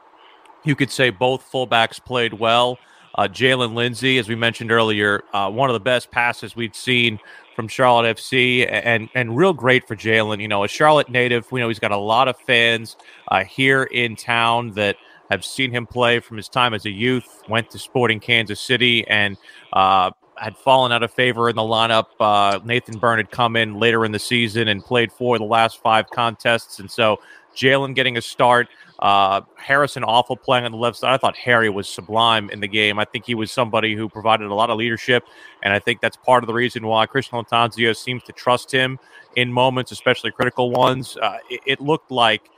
you 0.64 0.76
could 0.76 0.92
say 0.92 1.10
both 1.10 1.50
fullbacks 1.52 2.04
played 2.04 2.34
well. 2.34 2.78
Uh, 3.16 3.28
Jaylin 3.28 3.76
Lindsey, 3.76 4.18
as 4.18 4.28
we 4.28 4.36
mentioned 4.36 4.72
earlier, 4.72 5.24
uh, 5.34 5.50
one 5.50 5.70
of 5.70 5.76
the 5.76 5.80
best 5.80 6.10
passes 6.10 6.56
we've 6.56 6.76
seen 6.76 7.20
from 7.56 7.68
Charlotte 7.68 8.18
FC, 8.18 8.68
and 8.68 9.10
and 9.14 9.38
real 9.38 9.54
great 9.54 9.88
for 9.88 9.96
Jaylin. 9.96 10.42
You 10.42 10.48
know, 10.48 10.64
a 10.64 10.68
Charlotte 10.68 11.10
native. 11.10 11.52
We 11.52 11.60
know 11.60 11.68
he's 11.68 11.80
got 11.80 11.92
a 11.92 11.98
lot 11.98 12.28
of 12.28 12.38
fans 12.38 12.96
uh, 13.28 13.44
here 13.44 13.84
in 13.84 14.16
town 14.16 14.72
that 14.72 14.98
have 15.30 15.46
seen 15.46 15.72
him 15.72 15.86
play 15.86 16.20
from 16.20 16.38
his 16.38 16.50
time 16.50 16.74
as 16.74 16.86
a 16.86 16.92
youth. 16.92 17.44
Went 17.48 17.70
to 17.72 17.80
Sporting 17.80 18.20
Kansas 18.20 18.60
City 18.60 19.08
and 19.08 19.38
uh, 19.74 20.12
had 20.44 20.58
fallen 20.58 20.92
out 20.92 21.04
of 21.04 21.12
favor 21.12 21.50
in 21.50 21.56
the 21.56 21.62
lineup. 21.62 22.08
Uh, 22.20 22.60
Nathan 22.66 22.98
Byrne 23.00 23.18
had 23.18 23.32
come 23.32 23.56
in 23.56 23.80
later 23.80 24.04
in 24.04 24.12
the 24.12 24.20
season 24.20 24.68
and 24.68 24.84
played 24.84 25.10
for 25.12 25.38
the 25.38 25.46
last 25.46 25.82
five 25.82 26.10
contests, 26.10 26.80
and 26.80 26.92
so 26.92 27.20
Jaylin 27.56 27.96
getting 27.96 28.18
a 28.18 28.22
start. 28.22 28.68
Uh, 29.00 29.42
Harrison 29.56 30.04
Afful 30.04 30.42
playing 30.42 30.66
on 30.66 30.72
the 30.72 30.78
left 30.78 30.98
side. 30.98 31.14
I 31.14 31.18
thought 31.18 31.36
Harry 31.38 31.70
was 31.70 31.88
sublime 31.88 32.50
in 32.50 32.60
the 32.60 32.68
game. 32.68 33.00
I 33.00 33.06
think 33.06 33.26
he 33.26 33.36
was 33.36 33.52
somebody 33.52 33.96
who 33.96 34.10
provided 34.10 34.50
a 34.50 34.54
lot 34.54 34.70
of 34.70 34.78
leadership, 34.78 35.24
and 35.62 35.74
I 35.74 35.80
think 35.80 36.02
that's 36.02 36.18
part 36.18 36.44
of 36.44 36.48
the 36.48 36.54
reason 36.54 36.86
why 36.86 37.06
Christian 37.06 37.40
Lattanzio 37.40 37.96
seems 37.96 38.22
to 38.24 38.34
trust 38.34 38.72
him 38.72 39.00
in 39.38 39.52
moments, 39.52 39.92
especially 39.92 40.32
critical 40.32 40.72
ones. 40.72 41.16
Uh, 41.16 41.38
it, 41.50 41.62
it 41.66 41.82
looked 41.82 42.12
like 42.12 42.50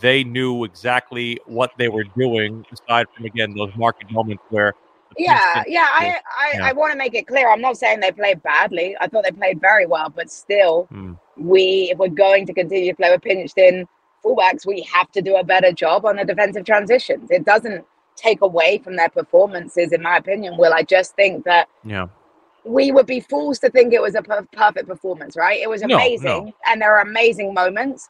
they 0.00 0.22
knew 0.22 0.64
exactly 0.64 1.40
what 1.46 1.72
they 1.76 1.88
were 1.88 2.04
doing, 2.04 2.64
aside 2.72 3.06
from 3.14 3.24
again 3.24 3.52
those 3.54 3.74
market 3.76 4.10
moments 4.12 4.42
where 4.50 4.74
yeah, 5.18 5.62
yeah. 5.66 5.86
I 5.88 6.16
I, 6.38 6.52
yeah. 6.54 6.66
I 6.66 6.72
want 6.72 6.92
to 6.92 6.98
make 6.98 7.14
it 7.14 7.26
clear. 7.26 7.50
I'm 7.50 7.60
not 7.60 7.76
saying 7.76 8.00
they 8.00 8.12
played 8.12 8.42
badly. 8.42 8.96
I 9.00 9.08
thought 9.08 9.24
they 9.24 9.30
played 9.30 9.60
very 9.60 9.86
well, 9.86 10.08
but 10.08 10.30
still, 10.30 10.88
mm. 10.92 11.18
we 11.36 11.88
if 11.90 11.98
we're 11.98 12.08
going 12.08 12.46
to 12.46 12.54
continue 12.54 12.90
to 12.90 12.96
play 12.96 13.10
with 13.10 13.22
pinched 13.22 13.58
in 13.58 13.86
fullbacks, 14.24 14.66
we 14.66 14.82
have 14.82 15.10
to 15.12 15.22
do 15.22 15.36
a 15.36 15.44
better 15.44 15.72
job 15.72 16.04
on 16.06 16.16
the 16.16 16.24
defensive 16.24 16.64
transitions. 16.64 17.30
It 17.30 17.44
doesn't 17.44 17.84
take 18.16 18.40
away 18.42 18.78
from 18.78 18.96
their 18.96 19.08
performances, 19.08 19.92
in 19.92 20.02
my 20.02 20.16
opinion. 20.16 20.56
Will 20.56 20.72
I 20.72 20.82
just 20.82 21.14
think 21.14 21.44
that 21.44 21.68
yeah. 21.84 22.06
We 22.64 22.92
would 22.92 23.06
be 23.06 23.18
fools 23.18 23.58
to 23.58 23.70
think 23.70 23.92
it 23.92 24.00
was 24.00 24.14
a 24.14 24.22
per- 24.22 24.46
perfect 24.52 24.86
performance, 24.86 25.36
right? 25.36 25.60
It 25.60 25.68
was 25.68 25.82
amazing, 25.82 26.28
no, 26.28 26.44
no. 26.44 26.52
and 26.64 26.80
there 26.80 26.96
are 26.96 27.00
amazing 27.00 27.52
moments 27.52 28.08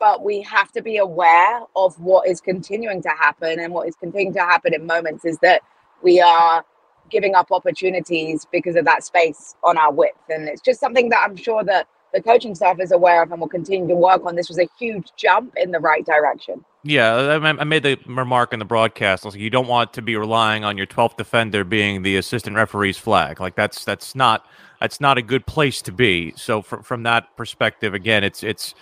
but 0.00 0.24
we 0.24 0.40
have 0.40 0.72
to 0.72 0.82
be 0.82 0.96
aware 0.96 1.60
of 1.76 1.96
what 2.00 2.26
is 2.26 2.40
continuing 2.40 3.02
to 3.02 3.10
happen 3.10 3.60
and 3.60 3.72
what 3.72 3.86
is 3.86 3.94
continuing 3.94 4.32
to 4.32 4.40
happen 4.40 4.74
in 4.74 4.86
moments 4.86 5.24
is 5.24 5.38
that 5.42 5.62
we 6.02 6.20
are 6.20 6.64
giving 7.10 7.34
up 7.34 7.50
opportunities 7.50 8.46
because 8.52 8.76
of 8.76 8.84
that 8.84 9.04
space 9.04 9.56
on 9.64 9.76
our 9.76 9.92
width. 9.92 10.18
And 10.28 10.48
it's 10.48 10.60
just 10.60 10.80
something 10.80 11.08
that 11.10 11.26
I'm 11.28 11.36
sure 11.36 11.64
that 11.64 11.88
the 12.12 12.22
coaching 12.22 12.54
staff 12.54 12.80
is 12.80 12.92
aware 12.92 13.22
of 13.22 13.30
and 13.30 13.40
will 13.40 13.48
continue 13.48 13.86
to 13.88 13.94
work 13.94 14.24
on. 14.24 14.34
This 14.34 14.48
was 14.48 14.58
a 14.58 14.68
huge 14.78 15.10
jump 15.16 15.54
in 15.56 15.70
the 15.70 15.78
right 15.78 16.04
direction. 16.04 16.64
Yeah, 16.82 17.38
I 17.42 17.64
made 17.64 17.82
the 17.82 17.98
remark 18.06 18.52
in 18.52 18.58
the 18.58 18.64
broadcast. 18.64 19.24
Like, 19.24 19.34
you 19.34 19.50
don't 19.50 19.68
want 19.68 19.92
to 19.92 20.02
be 20.02 20.16
relying 20.16 20.64
on 20.64 20.78
your 20.78 20.86
12th 20.86 21.16
defender 21.16 21.62
being 21.62 22.02
the 22.02 22.16
assistant 22.16 22.56
referee's 22.56 22.96
flag. 22.96 23.38
Like 23.38 23.54
that's 23.54 23.84
that's 23.84 24.14
not 24.14 24.46
that's 24.80 24.98
not 25.00 25.18
a 25.18 25.22
good 25.22 25.46
place 25.46 25.82
to 25.82 25.92
be. 25.92 26.32
So 26.36 26.62
from 26.62 26.82
from 26.82 27.02
that 27.02 27.36
perspective, 27.36 27.92
again, 27.92 28.24
it's 28.24 28.42
it's 28.42 28.74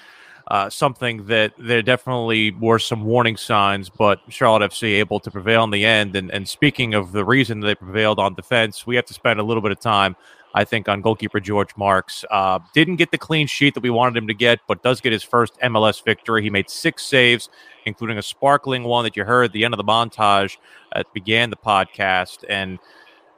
uh, 0.49 0.71
something 0.71 1.27
that 1.27 1.53
there 1.59 1.83
definitely 1.83 2.53
were 2.53 2.79
some 2.79 3.05
warning 3.05 3.37
signs, 3.37 3.91
but 3.91 4.21
Charlotte 4.31 4.71
FC 4.73 4.95
able 4.95 5.21
to 5.21 5.31
prevail 5.31 5.63
in 5.65 5.71
the 5.71 5.85
end. 5.85 6.17
And, 6.17 6.31
and 6.31 6.49
speaking 6.49 6.95
of 6.95 7.13
the 7.13 7.25
reason 7.25 7.61
they 7.61 7.75
prevailed 7.75 8.19
on 8.19 8.35
defense, 8.35 8.87
we 8.87 8.97
have 8.97 9.05
to 9.07 9.15
spend 9.15 9.41
a 9.41 9.43
little 9.43 9.63
bit 9.63 9.73
of 9.73 9.81
time, 9.81 10.17
I 10.55 10.65
think, 10.65 10.89
on 10.89 11.03
goalkeeper 11.03 11.39
George 11.39 11.77
Marks. 11.77 12.25
Uh, 12.31 12.61
didn't 12.73 12.97
get 12.97 13.11
the 13.11 13.19
clean 13.19 13.47
sheet 13.47 13.75
that 13.75 13.83
we 13.83 13.91
wanted 13.91 14.17
him 14.17 14.27
to 14.27 14.35
get, 14.35 14.61
but 14.67 14.83
does 14.83 15.03
get 15.03 15.13
his 15.13 15.23
first 15.23 15.53
MLS 15.61 16.03
victory. 16.03 16.43
He 16.43 16.49
made 16.49 16.71
six 16.71 17.05
saves, 17.05 17.51
including 17.85 18.17
a 18.17 18.23
sparkling 18.23 18.85
one 18.85 19.05
that 19.05 19.19
you 19.19 19.25
heard 19.25 19.45
at 19.45 19.53
the 19.53 19.67
end 19.67 19.75
of 19.75 19.79
the 19.79 19.85
montage 19.85 20.57
that 20.95 21.13
began 21.13 21.51
the 21.51 21.57
podcast. 21.57 22.43
And 22.49 22.79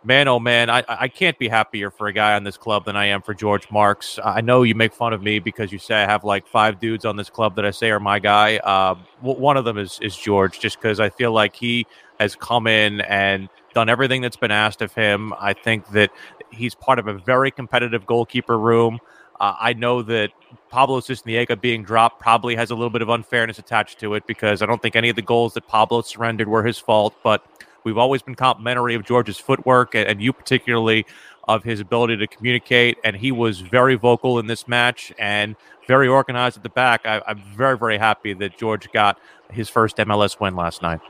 man, 0.05 0.29
oh 0.29 0.39
man, 0.39 0.71
I, 0.71 0.85
I 0.89 1.09
can't 1.09 1.39
be 1.39 1.49
happier 1.49 1.91
for 1.91 2.07
a 2.07 2.13
guy 2.13 2.35
on 2.35 2.45
this 2.45 2.57
club 2.57 2.85
than 2.85 2.97
I 2.97 3.07
am 3.07 3.23
for 3.23 3.35
George 3.35 3.71
Marks. 3.71 4.19
I 4.23 4.41
know 4.41 4.63
you 4.63 4.75
make 4.75 4.95
fun 4.95 5.13
of 5.13 5.23
me 5.23 5.39
because 5.39 5.73
you 5.73 5.79
say 5.79 5.95
I 5.95 6.07
have 6.07 6.25
like 6.25 6.47
five 6.47 6.81
dudes 6.81 7.05
on 7.05 7.17
this 7.17 7.31
club 7.31 7.57
that 7.57 7.67
I 7.67 7.71
say 7.71 7.91
are 7.91 8.01
my 8.01 8.19
guy. 8.19 8.59
Uh, 8.59 8.95
one 9.21 9.57
of 9.57 9.65
them 9.65 9.79
is 9.79 9.99
is 10.01 10.17
George, 10.17 10.61
just 10.61 10.81
because 10.81 11.01
I 11.01 11.11
feel 11.11 11.33
like 11.33 11.55
he 11.55 11.87
has 12.19 12.35
come 12.35 12.67
in 12.67 13.01
and 13.03 13.49
done 13.75 13.89
everything 13.89 14.21
that's 14.21 14.37
been 14.37 14.51
asked 14.51 14.83
of 14.83 14.95
him. 14.95 15.33
I 15.39 15.53
think 15.53 15.89
that 15.91 16.11
he's 16.51 16.75
part 16.75 16.99
of 16.99 17.07
a 17.07 17.15
very 17.15 17.51
competitive 17.51 18.07
goalkeeper 18.07 18.59
room. 18.59 18.99
Uh, 19.39 19.55
I 19.59 19.73
know 19.73 20.03
that 20.03 20.31
Pablo 20.69 21.01
Sisniega 21.01 21.59
being 21.59 21.83
dropped 21.83 22.21
probably 22.21 22.55
has 22.57 22.71
a 22.71 22.75
little 22.75 22.91
bit 22.91 23.01
of 23.01 23.09
unfairness 23.09 23.59
attached 23.59 23.99
to 24.01 24.15
it 24.15 24.27
because 24.27 24.61
I 24.61 24.67
don't 24.67 24.83
think 24.83 24.97
any 24.97 25.09
of 25.09 25.17
the 25.17 25.23
goals 25.23 25.55
that 25.55 25.67
Pablo 25.67 26.03
surrendered 26.03 26.47
were 26.47 26.63
his 26.63 26.79
fault, 26.79 27.15
but 27.23 27.43
we've 27.85 27.99
always 27.99 28.23
been 28.23 28.35
complimentary 28.35 28.95
of 28.95 29.05
George's 29.05 29.39
footwork 29.39 29.95
and, 29.95 30.09
and 30.09 30.23
you 30.23 30.33
particularly 30.33 31.07
of 31.49 31.65
his 31.65 31.81
ability 31.81 32.17
to 32.17 32.27
communicate. 32.27 32.99
And 33.05 33.17
he 33.17 33.33
was 33.33 33.61
very 33.61 33.97
vocal 33.97 34.39
in 34.39 34.47
this 34.47 34.69
match 34.69 35.13
and 35.19 35.57
very 35.87 36.07
organized 36.07 36.57
at 36.57 36.63
the 36.63 36.69
back. 36.69 37.03
I, 37.05 37.23
I'm 37.27 37.43
very, 37.57 37.77
very 37.77 37.99
happy 37.99 38.35
that 38.35 38.57
George 38.57 38.91
got 38.93 39.19
his 39.51 39.69
first 39.69 39.97
MLS 39.97 40.39
win 40.39 40.55
last 40.55 40.83
night. 40.83 41.01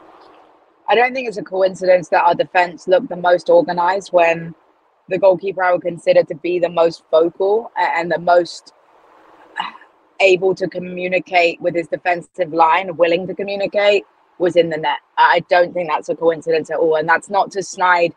I 0.88 0.94
don't 0.94 1.12
think 1.14 1.28
it's 1.28 1.36
a 1.36 1.42
coincidence 1.42 2.08
that 2.08 2.24
our 2.24 2.34
defense 2.34 2.88
looked 2.88 3.10
the 3.10 3.16
most 3.16 3.48
organized 3.48 4.12
when 4.12 4.54
the 5.08 5.18
goalkeeper 5.18 5.62
I 5.62 5.72
would 5.72 5.82
consider 5.82 6.22
to 6.24 6.34
be 6.34 6.58
the 6.58 6.68
most 6.68 7.04
vocal 7.10 7.70
and 7.76 8.10
the 8.10 8.18
most 8.18 8.72
able 10.20 10.54
to 10.54 10.68
communicate 10.68 11.60
with 11.60 11.74
his 11.74 11.88
defensive 11.88 12.52
line, 12.52 12.96
willing 12.96 13.26
to 13.26 13.34
communicate, 13.34 14.04
was 14.40 14.56
in 14.56 14.70
the 14.70 14.76
net. 14.76 14.98
I 15.16 15.44
don't 15.48 15.72
think 15.72 15.88
that's 15.88 16.08
a 16.08 16.16
coincidence 16.16 16.70
at 16.70 16.78
all. 16.78 16.96
And 16.96 17.08
that's 17.08 17.30
not 17.30 17.50
to 17.52 17.62
snide 17.62 18.14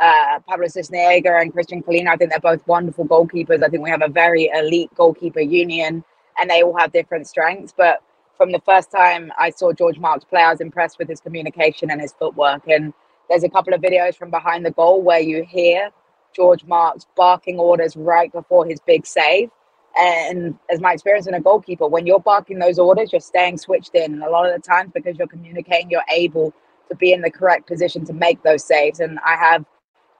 uh, 0.00 0.38
Pablo 0.48 0.66
Sisniega 0.66 1.40
and 1.40 1.52
Kristijan 1.52 1.84
Kahlina. 1.84 2.08
I 2.08 2.16
think 2.16 2.30
they're 2.30 2.40
both 2.40 2.66
wonderful 2.66 3.06
goalkeepers. 3.06 3.62
I 3.62 3.68
think 3.68 3.82
we 3.82 3.90
have 3.90 4.02
a 4.02 4.08
very 4.08 4.50
elite 4.54 4.90
goalkeeper 4.94 5.40
union 5.40 6.04
and 6.38 6.50
they 6.50 6.62
all 6.62 6.76
have 6.76 6.92
different 6.92 7.26
strengths. 7.26 7.72
But 7.76 8.02
from 8.36 8.52
the 8.52 8.60
first 8.60 8.90
time 8.90 9.32
I 9.38 9.50
saw 9.50 9.72
George 9.72 9.98
Marks 9.98 10.24
play, 10.24 10.42
I 10.42 10.50
was 10.50 10.60
impressed 10.60 10.98
with 10.98 11.08
his 11.08 11.20
communication 11.20 11.90
and 11.90 12.00
his 12.00 12.12
footwork. 12.12 12.68
And 12.68 12.92
there's 13.28 13.44
a 13.44 13.48
couple 13.48 13.74
of 13.74 13.80
videos 13.80 14.16
from 14.16 14.30
behind 14.30 14.66
the 14.66 14.70
goal 14.70 15.02
where 15.02 15.20
you 15.20 15.44
hear 15.44 15.90
George 16.34 16.64
Marks 16.64 17.06
barking 17.16 17.58
orders 17.58 17.96
right 17.96 18.32
before 18.32 18.66
his 18.66 18.80
big 18.80 19.06
save. 19.06 19.50
And 19.98 20.58
as 20.70 20.80
my 20.80 20.92
experience 20.92 21.26
in 21.26 21.34
a 21.34 21.40
goalkeeper, 21.40 21.86
when 21.86 22.06
you're 22.06 22.20
barking 22.20 22.58
those 22.58 22.78
orders, 22.78 23.12
you're 23.12 23.20
staying 23.20 23.58
switched 23.58 23.94
in. 23.94 24.14
And 24.14 24.22
a 24.22 24.30
lot 24.30 24.46
of 24.46 24.54
the 24.54 24.66
times, 24.66 24.90
because 24.94 25.18
you're 25.18 25.26
communicating, 25.26 25.90
you're 25.90 26.04
able 26.10 26.52
to 26.88 26.96
be 26.96 27.12
in 27.12 27.20
the 27.20 27.30
correct 27.30 27.66
position 27.66 28.04
to 28.06 28.12
make 28.12 28.42
those 28.42 28.64
saves. 28.64 29.00
And 29.00 29.18
I 29.20 29.36
have 29.36 29.64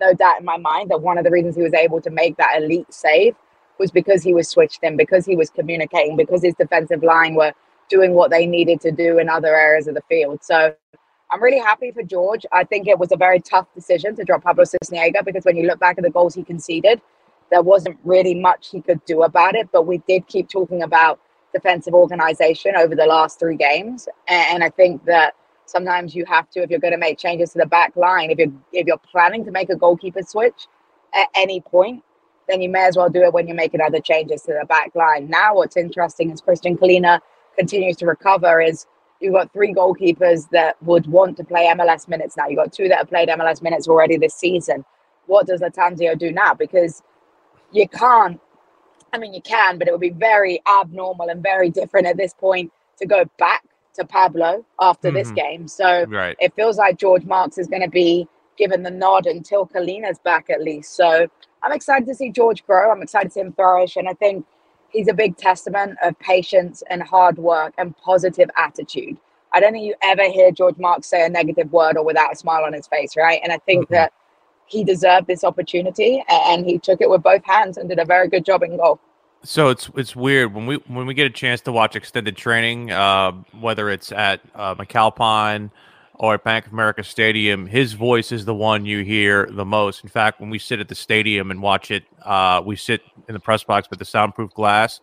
no 0.00 0.12
doubt 0.14 0.40
in 0.40 0.44
my 0.44 0.56
mind 0.56 0.90
that 0.90 1.00
one 1.00 1.18
of 1.18 1.24
the 1.24 1.30
reasons 1.30 1.56
he 1.56 1.62
was 1.62 1.74
able 1.74 2.00
to 2.02 2.10
make 2.10 2.36
that 2.36 2.56
elite 2.56 2.92
save 2.92 3.34
was 3.78 3.90
because 3.90 4.22
he 4.22 4.34
was 4.34 4.48
switched 4.48 4.82
in, 4.82 4.96
because 4.96 5.24
he 5.24 5.36
was 5.36 5.50
communicating, 5.50 6.16
because 6.16 6.42
his 6.42 6.54
defensive 6.54 7.02
line 7.02 7.34
were 7.34 7.52
doing 7.88 8.14
what 8.14 8.30
they 8.30 8.46
needed 8.46 8.80
to 8.80 8.90
do 8.90 9.18
in 9.18 9.28
other 9.28 9.54
areas 9.54 9.86
of 9.86 9.94
the 9.94 10.02
field. 10.08 10.42
So 10.42 10.74
I'm 11.30 11.42
really 11.42 11.58
happy 11.58 11.90
for 11.90 12.02
George. 12.02 12.44
I 12.52 12.64
think 12.64 12.86
it 12.86 12.98
was 12.98 13.10
a 13.12 13.16
very 13.16 13.40
tough 13.40 13.66
decision 13.74 14.14
to 14.16 14.24
drop 14.24 14.42
Pablo 14.42 14.64
Sisniega 14.64 15.24
because 15.24 15.44
when 15.44 15.56
you 15.56 15.66
look 15.66 15.80
back 15.80 15.98
at 15.98 16.04
the 16.04 16.10
goals 16.10 16.34
he 16.34 16.44
conceded, 16.44 17.00
there 17.52 17.62
wasn't 17.62 17.98
really 18.02 18.34
much 18.34 18.70
he 18.70 18.80
could 18.80 19.04
do 19.04 19.22
about 19.22 19.54
it. 19.54 19.68
But 19.70 19.86
we 19.86 19.98
did 20.08 20.26
keep 20.26 20.48
talking 20.48 20.82
about 20.82 21.20
defensive 21.52 21.92
organization 21.92 22.74
over 22.76 22.96
the 22.96 23.04
last 23.04 23.38
three 23.38 23.56
games. 23.56 24.08
And 24.26 24.64
I 24.64 24.70
think 24.70 25.04
that 25.04 25.34
sometimes 25.66 26.14
you 26.14 26.24
have 26.24 26.48
to, 26.50 26.62
if 26.62 26.70
you're 26.70 26.80
going 26.80 26.94
to 26.94 26.98
make 26.98 27.18
changes 27.18 27.52
to 27.52 27.58
the 27.58 27.66
back 27.66 27.94
line, 27.94 28.30
if 28.30 28.38
you're 28.38 28.52
if 28.72 28.86
you're 28.86 28.96
planning 28.96 29.44
to 29.44 29.50
make 29.50 29.68
a 29.68 29.76
goalkeeper 29.76 30.22
switch 30.22 30.66
at 31.14 31.28
any 31.36 31.60
point, 31.60 32.02
then 32.48 32.62
you 32.62 32.70
may 32.70 32.86
as 32.86 32.96
well 32.96 33.10
do 33.10 33.22
it 33.22 33.34
when 33.34 33.46
you're 33.46 33.54
making 33.54 33.82
other 33.82 34.00
changes 34.00 34.42
to 34.42 34.56
the 34.58 34.66
back 34.66 34.94
line. 34.94 35.28
Now, 35.28 35.54
what's 35.54 35.76
interesting 35.76 36.30
is 36.30 36.40
Kristijan 36.40 36.78
Kahlina 36.78 37.20
continues 37.58 37.98
to 37.98 38.06
recover 38.06 38.62
is 38.62 38.86
you've 39.20 39.34
got 39.34 39.52
three 39.52 39.74
goalkeepers 39.74 40.48
that 40.52 40.82
would 40.82 41.06
want 41.06 41.36
to 41.36 41.44
play 41.44 41.70
MLS 41.76 42.08
minutes 42.08 42.34
now. 42.34 42.46
You've 42.48 42.56
got 42.56 42.72
two 42.72 42.88
that 42.88 42.96
have 42.96 43.08
played 43.10 43.28
MLS 43.28 43.60
minutes 43.60 43.88
already 43.88 44.16
this 44.16 44.34
season. 44.34 44.86
What 45.26 45.46
does 45.46 45.60
Lattanzio 45.60 46.18
do 46.18 46.32
now? 46.32 46.54
Because 46.54 47.02
you 47.72 47.88
can't, 47.88 48.40
I 49.12 49.18
mean, 49.18 49.34
you 49.34 49.42
can, 49.42 49.78
but 49.78 49.88
it 49.88 49.90
would 49.92 50.00
be 50.00 50.10
very 50.10 50.62
abnormal 50.80 51.28
and 51.28 51.42
very 51.42 51.70
different 51.70 52.06
at 52.06 52.16
this 52.16 52.34
point 52.34 52.72
to 52.98 53.06
go 53.06 53.24
back 53.38 53.64
to 53.94 54.04
Pablo 54.04 54.64
after 54.80 55.08
mm-hmm. 55.08 55.16
this 55.16 55.30
game. 55.32 55.68
So 55.68 56.04
right. 56.04 56.36
it 56.40 56.54
feels 56.54 56.78
like 56.78 56.98
George 56.98 57.24
Marks 57.24 57.58
is 57.58 57.66
going 57.66 57.82
to 57.82 57.90
be 57.90 58.26
given 58.56 58.82
the 58.82 58.90
nod 58.90 59.26
until 59.26 59.66
Kahlina's 59.66 60.18
back 60.18 60.50
at 60.50 60.62
least. 60.62 60.94
So 60.94 61.26
I'm 61.62 61.72
excited 61.72 62.06
to 62.06 62.14
see 62.14 62.30
George 62.30 62.64
grow. 62.66 62.90
I'm 62.90 63.02
excited 63.02 63.28
to 63.28 63.32
see 63.32 63.40
him 63.40 63.52
flourish. 63.52 63.96
And 63.96 64.08
I 64.08 64.14
think 64.14 64.46
he's 64.90 65.08
a 65.08 65.14
big 65.14 65.36
testament 65.36 65.98
of 66.02 66.18
patience 66.18 66.82
and 66.90 67.02
hard 67.02 67.38
work 67.38 67.74
and 67.78 67.96
positive 67.98 68.50
attitude. 68.56 69.18
I 69.52 69.60
don't 69.60 69.72
think 69.72 69.84
you 69.84 69.94
ever 70.02 70.30
hear 70.30 70.50
George 70.50 70.78
Marks 70.78 71.08
say 71.08 71.24
a 71.26 71.28
negative 71.28 71.70
word 71.72 71.96
or 71.96 72.04
without 72.04 72.32
a 72.32 72.36
smile 72.36 72.64
on 72.64 72.72
his 72.72 72.86
face, 72.86 73.16
right? 73.16 73.40
And 73.42 73.52
I 73.52 73.58
think 73.58 73.84
mm-hmm. 73.84 73.94
that 73.94 74.12
he 74.66 74.84
deserved 74.84 75.26
this 75.26 75.44
opportunity 75.44 76.24
and 76.28 76.64
he 76.64 76.78
took 76.78 77.00
it 77.00 77.10
with 77.10 77.22
both 77.22 77.44
hands 77.44 77.76
and 77.76 77.88
did 77.88 77.98
a 77.98 78.04
very 78.04 78.28
good 78.28 78.44
job 78.44 78.62
in 78.62 78.76
goal. 78.76 78.98
So 79.44 79.70
it's 79.70 79.90
it's 79.96 80.14
weird 80.14 80.54
when 80.54 80.66
we 80.66 80.76
when 80.86 81.06
we 81.06 81.14
get 81.14 81.26
a 81.26 81.30
chance 81.30 81.60
to 81.62 81.72
watch 81.72 81.96
extended 81.96 82.36
training, 82.36 82.92
uh, 82.92 83.32
whether 83.58 83.90
it's 83.90 84.12
at 84.12 84.40
uh, 84.54 84.76
McAlpine 84.76 85.70
or 86.14 86.34
at 86.34 86.44
Bank 86.44 86.66
of 86.66 86.72
America 86.72 87.02
Stadium, 87.02 87.66
his 87.66 87.94
voice 87.94 88.30
is 88.30 88.44
the 88.44 88.54
one 88.54 88.86
you 88.86 89.02
hear 89.02 89.48
the 89.50 89.64
most. 89.64 90.04
In 90.04 90.08
fact, 90.08 90.40
when 90.40 90.50
we 90.50 90.58
sit 90.60 90.78
at 90.78 90.88
the 90.88 90.94
stadium 90.94 91.50
and 91.50 91.60
watch 91.60 91.90
it, 91.90 92.04
uh, 92.24 92.62
we 92.64 92.76
sit 92.76 93.02
in 93.28 93.34
the 93.34 93.40
press 93.40 93.64
box 93.64 93.90
with 93.90 93.98
the 93.98 94.04
soundproof 94.04 94.54
glass. 94.54 95.00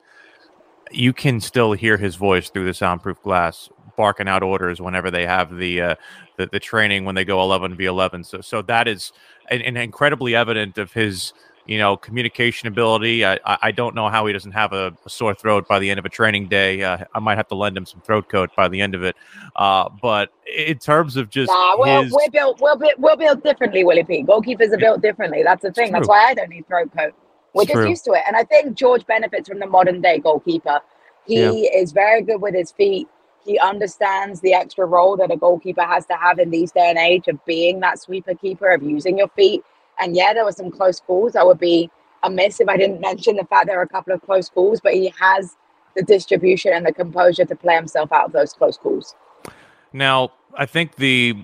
You 0.91 1.11
can 1.11 1.41
still 1.41 1.73
hear 1.73 1.97
his 1.97 2.15
voice 2.15 2.49
through 2.49 2.65
the 2.65 2.73
soundproof 2.73 3.21
glass, 3.21 3.69
barking 3.99 4.29
out 4.29 4.43
orders 4.43 4.79
whenever 4.79 5.11
they 5.11 5.25
have 5.25 5.47
the 5.63 5.81
uh, 5.81 5.95
the, 6.37 6.47
the 6.47 6.59
training 6.71 7.03
when 7.05 7.15
they 7.15 7.25
go 7.25 7.41
eleven 7.41 7.75
v 7.75 7.85
eleven. 7.85 8.23
So 8.23 8.39
so 8.39 8.61
that 8.63 8.87
is 8.87 9.11
an, 9.51 9.61
an 9.61 9.75
incredibly 9.77 10.35
evident 10.35 10.77
of 10.77 10.93
his 10.93 11.33
you 11.69 11.77
know, 11.77 11.95
communication 11.95 12.67
ability. 12.67 13.23
I, 13.23 13.37
I 13.45 13.71
don't 13.71 13.93
know 13.93 14.09
how 14.09 14.25
he 14.25 14.33
doesn't 14.33 14.53
have 14.53 14.73
a, 14.73 14.91
a 15.05 15.09
sore 15.09 15.35
throat 15.35 15.67
by 15.67 15.77
the 15.77 15.87
end 15.91 15.99
of 15.99 16.05
a 16.05 16.09
training 16.09 16.47
day. 16.47 16.81
Uh, 16.81 17.05
I 17.13 17.19
might 17.19 17.37
have 17.37 17.47
to 17.49 17.55
lend 17.55 17.77
him 17.77 17.85
some 17.85 18.01
throat 18.01 18.27
coat 18.27 18.49
by 18.55 18.67
the 18.69 18.81
end 18.81 18.95
of 18.95 19.03
it. 19.03 19.15
Uh, 19.55 19.87
but 20.01 20.31
in 20.51 20.79
terms 20.79 21.15
of 21.15 21.29
just 21.29 21.51
nah, 21.51 21.77
well, 21.77 22.01
his... 22.01 22.11
we're 22.11 22.31
built 22.31 22.59
we're, 22.59 22.75
built, 22.75 22.97
we're 22.97 23.15
built 23.15 23.43
differently, 23.43 23.83
Willie 23.83 24.03
P. 24.03 24.23
Goalkeepers 24.23 24.73
are 24.73 24.79
built 24.79 25.03
differently. 25.03 25.43
That's 25.43 25.61
the 25.61 25.71
thing. 25.71 25.91
That's 25.91 26.07
why 26.07 26.29
I 26.29 26.33
don't 26.33 26.49
need 26.49 26.67
throat 26.67 26.89
coat. 26.97 27.13
We're 27.53 27.61
it's 27.61 27.71
just 27.71 27.81
true. 27.81 27.89
used 27.89 28.05
to 28.05 28.13
it. 28.13 28.23
And 28.25 28.35
I 28.35 28.45
think 28.45 28.75
George 28.75 29.05
benefits 29.05 29.47
from 29.47 29.59
the 29.59 29.67
modern 29.67 30.01
day 30.01 30.17
goalkeeper. 30.17 30.79
He 31.27 31.39
yeah. 31.39 31.81
is 31.81 31.91
very 31.91 32.23
good 32.23 32.41
with 32.41 32.55
his 32.55 32.71
feet. 32.71 33.07
He 33.45 33.57
understands 33.59 34.41
the 34.41 34.53
extra 34.53 34.85
role 34.85 35.17
that 35.17 35.31
a 35.31 35.37
goalkeeper 35.37 35.83
has 35.83 36.05
to 36.07 36.13
have 36.13 36.39
in 36.39 36.51
these 36.51 36.71
day 36.71 36.89
and 36.89 36.97
age 36.97 37.27
of 37.27 37.43
being 37.45 37.79
that 37.79 37.99
sweeper 37.99 38.35
keeper, 38.35 38.69
of 38.69 38.83
using 38.83 39.17
your 39.17 39.29
feet 39.29 39.63
and 39.99 40.15
yeah, 40.15 40.33
there 40.33 40.45
were 40.45 40.51
some 40.51 40.71
close 40.71 40.99
calls. 40.99 41.35
I 41.35 41.43
would 41.43 41.59
be 41.59 41.91
amiss 42.23 42.59
if 42.59 42.67
I 42.67 42.77
didn't 42.77 43.01
mention 43.01 43.35
the 43.35 43.45
fact 43.45 43.67
there 43.67 43.77
were 43.77 43.83
a 43.83 43.87
couple 43.87 44.13
of 44.13 44.21
close 44.21 44.49
calls, 44.49 44.79
but 44.81 44.93
he 44.93 45.13
has 45.19 45.55
the 45.95 46.03
distribution 46.03 46.73
and 46.73 46.85
the 46.85 46.93
composure 46.93 47.45
to 47.45 47.55
play 47.55 47.75
himself 47.75 48.11
out 48.11 48.25
of 48.25 48.31
those 48.31 48.53
close 48.53 48.77
calls. 48.77 49.15
Now, 49.91 50.31
I 50.55 50.65
think 50.65 50.95
the 50.95 51.43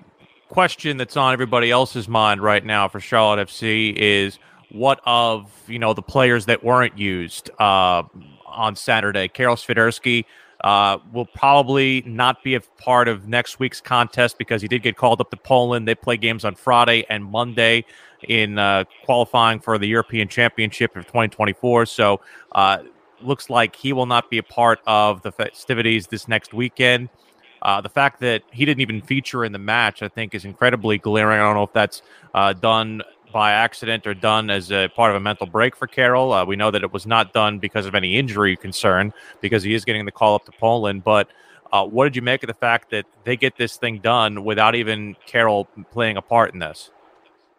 question 0.49 0.97
that's 0.97 1.17
on 1.17 1.33
everybody 1.33 1.71
else's 1.71 2.07
mind 2.07 2.41
right 2.41 2.63
now 2.63 2.87
for 2.87 2.99
Charlotte 2.99 3.47
FC 3.47 3.93
is 3.95 4.39
what 4.71 5.01
of 5.05 5.51
you 5.67 5.79
know 5.79 5.93
the 5.93 6.01
players 6.01 6.45
that 6.45 6.63
weren't 6.63 6.97
used 6.97 7.49
uh, 7.59 8.03
on 8.45 8.75
Saturday? 8.75 9.27
Karol 9.27 9.55
Swiderski 9.55 10.25
uh, 10.61 10.97
will 11.11 11.25
probably 11.25 12.03
not 12.05 12.43
be 12.43 12.55
a 12.55 12.61
part 12.61 13.07
of 13.07 13.27
next 13.27 13.59
week's 13.59 13.81
contest 13.81 14.37
because 14.37 14.61
he 14.61 14.67
did 14.67 14.81
get 14.81 14.95
called 14.95 15.21
up 15.21 15.29
to 15.31 15.37
Poland. 15.37 15.87
They 15.87 15.95
play 15.95 16.17
games 16.17 16.45
on 16.45 16.55
Friday 16.55 17.05
and 17.09 17.23
Monday 17.23 17.85
in 18.27 18.57
uh, 18.57 18.85
qualifying 19.03 19.59
for 19.59 19.77
the 19.77 19.87
European 19.87 20.27
Championship 20.27 20.95
of 20.95 21.05
2024. 21.05 21.85
So, 21.85 22.21
uh, 22.53 22.79
looks 23.21 23.49
like 23.49 23.75
he 23.75 23.93
will 23.93 24.05
not 24.05 24.29
be 24.29 24.37
a 24.37 24.43
part 24.43 24.79
of 24.85 25.21
the 25.21 25.31
festivities 25.31 26.07
this 26.07 26.27
next 26.27 26.53
weekend. 26.53 27.09
Uh, 27.61 27.81
the 27.81 27.89
fact 27.89 28.19
that 28.19 28.43
he 28.51 28.65
didn't 28.65 28.81
even 28.81 29.01
feature 29.01 29.43
in 29.43 29.51
the 29.51 29.59
match, 29.59 30.03
I 30.03 30.07
think, 30.07 30.35
is 30.35 30.45
incredibly 30.45 30.97
glaring. 30.97 31.39
I 31.39 31.43
don't 31.43 31.55
know 31.55 31.63
if 31.63 31.73
that's 31.73 32.01
uh, 32.33 32.53
done 32.53 33.01
by 33.35 33.51
accident 33.51 34.07
or 34.07 34.13
done 34.13 34.49
as 34.49 34.71
a 34.71 34.87
part 34.95 35.11
of 35.11 35.17
a 35.17 35.19
mental 35.19 35.45
break 35.45 35.75
for 35.75 35.87
Karol. 35.87 36.31
Uh, 36.31 36.45
we 36.45 36.55
know 36.55 36.71
that 36.71 36.83
it 36.83 36.93
was 36.93 37.05
not 37.05 37.33
done 37.33 37.59
because 37.59 37.85
of 37.85 37.93
any 37.93 38.17
injury 38.17 38.55
concern 38.55 39.11
because 39.41 39.61
he 39.61 39.73
is 39.73 39.83
getting 39.83 40.05
the 40.05 40.11
call 40.13 40.35
up 40.35 40.45
to 40.45 40.53
Poland. 40.53 41.03
But 41.03 41.27
uh, 41.73 41.85
what 41.85 42.05
did 42.05 42.15
you 42.15 42.21
make 42.21 42.43
of 42.43 42.47
the 42.47 42.53
fact 42.53 42.91
that 42.91 43.05
they 43.25 43.35
get 43.35 43.57
this 43.57 43.75
thing 43.75 43.99
done 43.99 44.45
without 44.45 44.73
even 44.73 45.17
Karol 45.25 45.65
playing 45.91 46.15
a 46.15 46.21
part 46.21 46.53
in 46.53 46.59
this? 46.59 46.91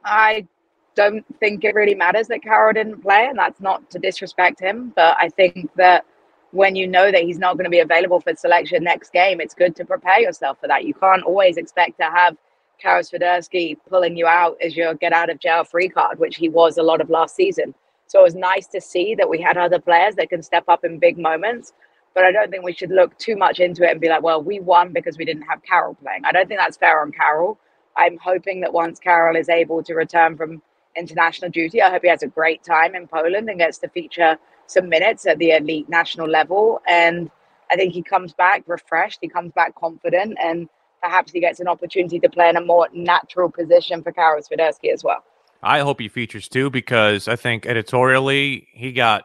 I 0.03 0.47
don't 0.95 1.27
think 1.41 1.63
it 1.63 1.75
really 1.75 1.95
matters 1.95 2.27
that 2.29 2.43
Karol 2.43 2.73
didn't 2.73 3.03
play, 3.03 3.27
and 3.27 3.39
that's 3.39 3.61
not 3.61 3.91
to 3.91 3.99
disrespect 3.99 4.59
him. 4.59 4.95
But 4.97 5.19
I 5.21 5.29
think 5.29 5.69
that 5.77 6.07
when 6.53 6.75
you 6.75 6.87
know 6.87 7.13
that 7.13 7.23
he's 7.23 7.39
not 7.39 7.59
going 7.59 7.65
to 7.65 7.71
be 7.71 7.81
available 7.81 8.21
for 8.23 8.35
selection 8.35 8.83
next 8.83 9.13
game, 9.13 9.43
it's 9.43 9.53
good 9.53 9.77
to 9.77 9.85
prepare 9.85 10.21
yourself 10.21 10.59
for 10.59 10.69
that. 10.69 10.87
You 10.87 10.95
can't 10.95 11.23
always 11.23 11.59
expect 11.59 11.99
to 11.99 12.05
have 12.05 12.35
Karol 12.81 13.03
Swiderski 13.03 13.77
pulling 13.89 14.17
you 14.17 14.27
out 14.27 14.57
as 14.63 14.77
your 14.77 14.95
get 14.95 15.13
out 15.13 15.31
of 15.31 15.41
jail 15.41 15.65
free 15.65 15.89
card, 15.89 16.19
which 16.19 16.37
he 16.37 16.49
was 16.49 16.79
a 16.79 16.83
lot 16.83 17.01
of 17.01 17.11
last 17.11 17.35
season. 17.35 17.75
So 18.07 18.21
it 18.21 18.25
was 18.25 18.35
nice 18.35 18.67
to 18.69 18.81
see 18.81 19.15
that 19.15 19.29
we 19.29 19.41
had 19.41 19.57
other 19.57 19.81
players 19.81 20.15
that 20.17 20.31
can 20.31 20.43
step 20.43 20.65
up 20.69 20.85
in 20.85 20.99
big 20.99 21.19
moments. 21.19 21.73
But 22.15 22.25
I 22.25 22.33
don't 22.33 22.51
think 22.51 22.65
we 22.65 22.73
should 22.73 22.91
look 22.91 23.17
too 23.19 23.37
much 23.37 23.61
into 23.61 23.85
it 23.85 23.91
and 23.91 24.01
be 24.01 24.09
like, 24.09 24.23
well, 24.23 24.43
we 24.43 24.61
won 24.61 24.93
because 24.93 25.19
we 25.19 25.25
didn't 25.25 25.43
have 25.43 25.63
Karol 25.63 25.95
playing. 25.95 26.23
I 26.25 26.33
don't 26.33 26.49
think 26.49 26.61
that's 26.61 26.77
fair 26.77 27.03
on 27.03 27.13
Karol. 27.13 27.59
I'm 27.97 28.17
hoping 28.19 28.61
that 28.61 28.73
once 28.73 28.99
Karol 28.99 29.37
is 29.37 29.49
able 29.49 29.83
to 29.83 29.95
return 29.95 30.37
from 30.37 30.63
international 30.97 31.51
duty. 31.51 31.83
I 31.83 31.91
hope 31.91 32.03
he 32.03 32.09
has 32.09 32.23
a 32.23 32.29
great 32.29 32.63
time 32.63 32.95
in 32.95 33.07
Poland 33.07 33.51
and 33.51 33.59
gets 33.59 33.79
to 33.79 33.89
feature 33.89 34.39
some 34.67 34.89
minutes 34.89 35.27
at 35.27 35.39
the 35.39 35.51
elite 35.51 35.89
national 35.89 36.29
level. 36.29 36.81
And 36.89 37.31
I 37.71 37.77
think 37.77 37.93
he 37.93 38.03
comes 38.03 38.33
back 38.33 38.63
refreshed, 38.67 39.19
he 39.21 39.29
comes 39.29 39.53
back 39.53 39.75
confident, 39.75 40.39
and 40.43 40.69
perhaps 41.03 41.33
he 41.33 41.41
gets 41.41 41.61
an 41.61 41.69
opportunity 41.69 42.19
to 42.21 42.29
play 42.29 42.49
in 42.49 42.57
a 42.57 42.61
more 42.61 42.89
natural 42.93 43.51
position 43.51 44.03
for 44.03 44.13
Karol 44.13 44.43
Swiderski 44.43 44.93
as 44.93 45.05
well. 45.05 45.25
I 45.63 45.81
hope 45.81 46.01
he 46.01 46.09
features 46.09 46.49
too 46.49 46.71
because 46.71 47.29
I 47.29 47.37
think 47.37 47.67
editorially 47.67 48.69
he 48.73 48.93
got 48.93 49.25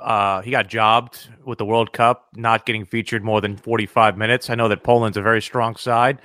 uh, 0.00 0.40
he 0.42 0.50
got 0.50 0.68
jobbed 0.68 1.28
with 1.44 1.58
the 1.58 1.64
World 1.64 1.92
Cup, 1.92 2.28
not 2.34 2.66
getting 2.66 2.84
featured 2.84 3.22
more 3.22 3.40
than 3.40 3.56
45 3.56 4.16
minutes. 4.16 4.50
I 4.50 4.54
know 4.54 4.68
that 4.68 4.82
Poland's 4.82 5.16
a 5.16 5.22
very 5.22 5.42
strong 5.42 5.76
side, 5.76 6.20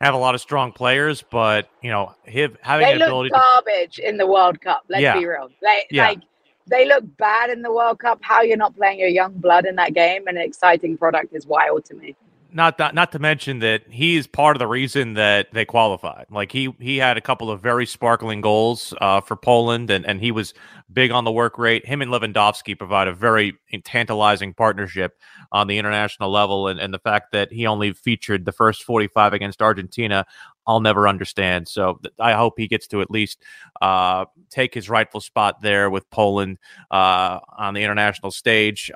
have 0.00 0.14
a 0.14 0.18
lot 0.18 0.34
of 0.34 0.40
strong 0.40 0.72
players, 0.72 1.22
but 1.22 1.68
you 1.82 1.90
know, 1.90 2.14
him 2.24 2.56
having 2.60 2.86
they 2.86 2.94
look 2.94 3.08
ability. 3.08 3.30
garbage 3.30 3.96
to, 3.96 4.08
in 4.08 4.16
the 4.16 4.26
World 4.26 4.60
Cup. 4.60 4.84
Let's 4.88 5.02
yeah. 5.02 5.18
be 5.18 5.26
real. 5.26 5.48
They, 5.62 5.84
yeah. 5.90 6.08
Like 6.08 6.20
they 6.66 6.86
look 6.86 7.04
bad 7.16 7.50
in 7.50 7.62
the 7.62 7.72
World 7.72 7.98
Cup. 7.98 8.18
How 8.20 8.42
you're 8.42 8.56
not 8.56 8.76
playing 8.76 8.98
your 8.98 9.08
young 9.08 9.32
blood 9.32 9.64
in 9.64 9.76
that 9.76 9.94
game 9.94 10.26
and 10.26 10.36
an 10.36 10.44
exciting 10.44 10.96
product 10.96 11.34
is 11.34 11.46
wild 11.46 11.84
to 11.86 11.94
me 11.94 12.14
not 12.52 12.78
that, 12.78 12.94
not 12.94 13.12
to 13.12 13.18
mention 13.18 13.58
that 13.60 13.82
he 13.88 14.16
is 14.16 14.26
part 14.26 14.56
of 14.56 14.58
the 14.58 14.66
reason 14.66 15.14
that 15.14 15.52
they 15.52 15.64
qualified. 15.64 16.26
Like 16.30 16.52
he 16.52 16.74
he 16.80 16.96
had 16.96 17.16
a 17.16 17.20
couple 17.20 17.50
of 17.50 17.60
very 17.60 17.86
sparkling 17.86 18.40
goals 18.40 18.94
uh, 19.00 19.20
for 19.20 19.36
Poland, 19.36 19.90
and 19.90 20.06
and 20.06 20.20
he 20.20 20.32
was 20.32 20.54
big 20.92 21.10
on 21.10 21.24
the 21.24 21.32
work 21.32 21.58
rate. 21.58 21.86
Him 21.86 22.02
and 22.02 22.10
Lewandowski 22.10 22.76
provide 22.78 23.08
a 23.08 23.12
very 23.12 23.54
tantalizing 23.84 24.54
partnership 24.54 25.20
on 25.52 25.66
the 25.66 25.78
international 25.78 26.30
level, 26.30 26.68
and 26.68 26.80
and 26.80 26.92
the 26.92 26.98
fact 26.98 27.32
that 27.32 27.52
he 27.52 27.66
only 27.66 27.92
featured 27.92 28.44
the 28.44 28.52
first 28.52 28.82
forty 28.84 29.08
five 29.08 29.32
against 29.32 29.60
Argentina. 29.62 30.24
I'll 30.66 30.80
never 30.80 31.08
understand. 31.08 31.66
So 31.66 31.98
I 32.18 32.34
hope 32.34 32.54
he 32.58 32.68
gets 32.68 32.86
to 32.88 33.00
at 33.00 33.10
least 33.10 33.42
uh, 33.80 34.26
take 34.50 34.74
his 34.74 34.90
rightful 34.90 35.22
spot 35.22 35.62
there 35.62 35.88
with 35.88 36.08
Poland 36.10 36.58
uh, 36.90 37.40
on 37.56 37.72
the 37.72 37.82
international 37.82 38.30
stage. 38.30 38.90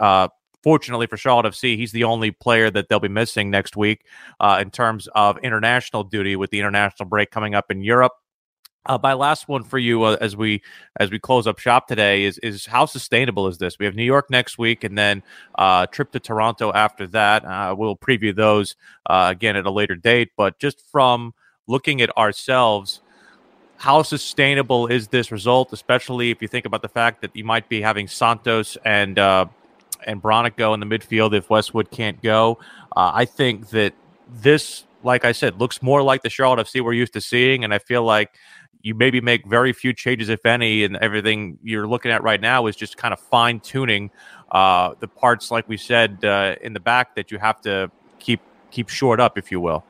Fortunately 0.62 1.06
for 1.06 1.16
Charlotte 1.16 1.52
FC, 1.52 1.76
he's 1.76 1.92
the 1.92 2.04
only 2.04 2.30
player 2.30 2.70
that 2.70 2.88
they'll 2.88 3.00
be 3.00 3.08
missing 3.08 3.50
next 3.50 3.76
week 3.76 4.04
uh, 4.40 4.58
in 4.60 4.70
terms 4.70 5.08
of 5.14 5.38
international 5.38 6.04
duty 6.04 6.36
with 6.36 6.50
the 6.50 6.58
international 6.58 7.08
break 7.08 7.30
coming 7.30 7.54
up 7.54 7.70
in 7.70 7.82
Europe. 7.82 8.12
Uh, 8.84 8.98
my 9.00 9.12
last 9.12 9.46
one 9.46 9.62
for 9.62 9.78
you 9.78 10.02
uh, 10.02 10.16
as 10.20 10.36
we 10.36 10.60
as 10.98 11.08
we 11.10 11.18
close 11.18 11.46
up 11.46 11.58
shop 11.58 11.86
today 11.86 12.24
is 12.24 12.38
is 12.38 12.66
how 12.66 12.84
sustainable 12.84 13.46
is 13.46 13.58
this? 13.58 13.78
We 13.78 13.86
have 13.86 13.94
New 13.94 14.04
York 14.04 14.28
next 14.28 14.58
week, 14.58 14.82
and 14.82 14.98
then 14.98 15.22
uh, 15.56 15.86
trip 15.86 16.10
to 16.12 16.20
Toronto 16.20 16.72
after 16.72 17.06
that. 17.08 17.44
Uh, 17.44 17.76
we'll 17.78 17.96
preview 17.96 18.34
those 18.34 18.74
uh, 19.06 19.28
again 19.30 19.54
at 19.54 19.66
a 19.66 19.70
later 19.70 19.94
date. 19.94 20.30
But 20.36 20.58
just 20.58 20.80
from 20.90 21.32
looking 21.68 22.00
at 22.02 22.16
ourselves, 22.18 23.02
how 23.76 24.02
sustainable 24.02 24.88
is 24.88 25.08
this 25.08 25.30
result? 25.30 25.72
Especially 25.72 26.32
if 26.32 26.42
you 26.42 26.48
think 26.48 26.66
about 26.66 26.82
the 26.82 26.88
fact 26.88 27.20
that 27.22 27.36
you 27.36 27.44
might 27.44 27.68
be 27.68 27.82
having 27.82 28.08
Santos 28.08 28.76
and 28.84 29.16
uh, 29.16 29.46
and 30.06 30.22
Bronico 30.22 30.74
in 30.74 30.80
the 30.80 30.86
midfield 30.86 31.34
if 31.34 31.50
Westwood 31.50 31.90
can't 31.90 32.22
go. 32.22 32.58
Uh, 32.96 33.12
I 33.14 33.24
think 33.24 33.70
that 33.70 33.94
this, 34.28 34.84
like 35.02 35.24
I 35.24 35.32
said, 35.32 35.60
looks 35.60 35.82
more 35.82 36.02
like 36.02 36.22
the 36.22 36.30
Charlotte 36.30 36.66
FC 36.66 36.82
we're 36.82 36.92
used 36.92 37.12
to 37.14 37.20
seeing, 37.20 37.64
and 37.64 37.72
I 37.74 37.78
feel 37.78 38.02
like 38.02 38.34
you 38.82 38.94
maybe 38.94 39.20
make 39.20 39.46
very 39.46 39.72
few 39.72 39.92
changes, 39.92 40.28
if 40.28 40.44
any, 40.44 40.84
and 40.84 40.96
everything 40.96 41.58
you're 41.62 41.86
looking 41.86 42.10
at 42.10 42.22
right 42.22 42.40
now 42.40 42.66
is 42.66 42.74
just 42.74 42.96
kind 42.96 43.14
of 43.14 43.20
fine 43.20 43.60
tuning 43.60 44.10
uh, 44.50 44.94
the 45.00 45.08
parts, 45.08 45.50
like 45.50 45.68
we 45.68 45.76
said 45.76 46.24
uh, 46.24 46.56
in 46.60 46.72
the 46.72 46.80
back, 46.80 47.14
that 47.14 47.30
you 47.30 47.38
have 47.38 47.60
to 47.62 47.90
keep 48.18 48.40
keep 48.70 48.88
short 48.88 49.20
up, 49.20 49.38
if 49.38 49.50
you 49.50 49.60
will. 49.60 49.84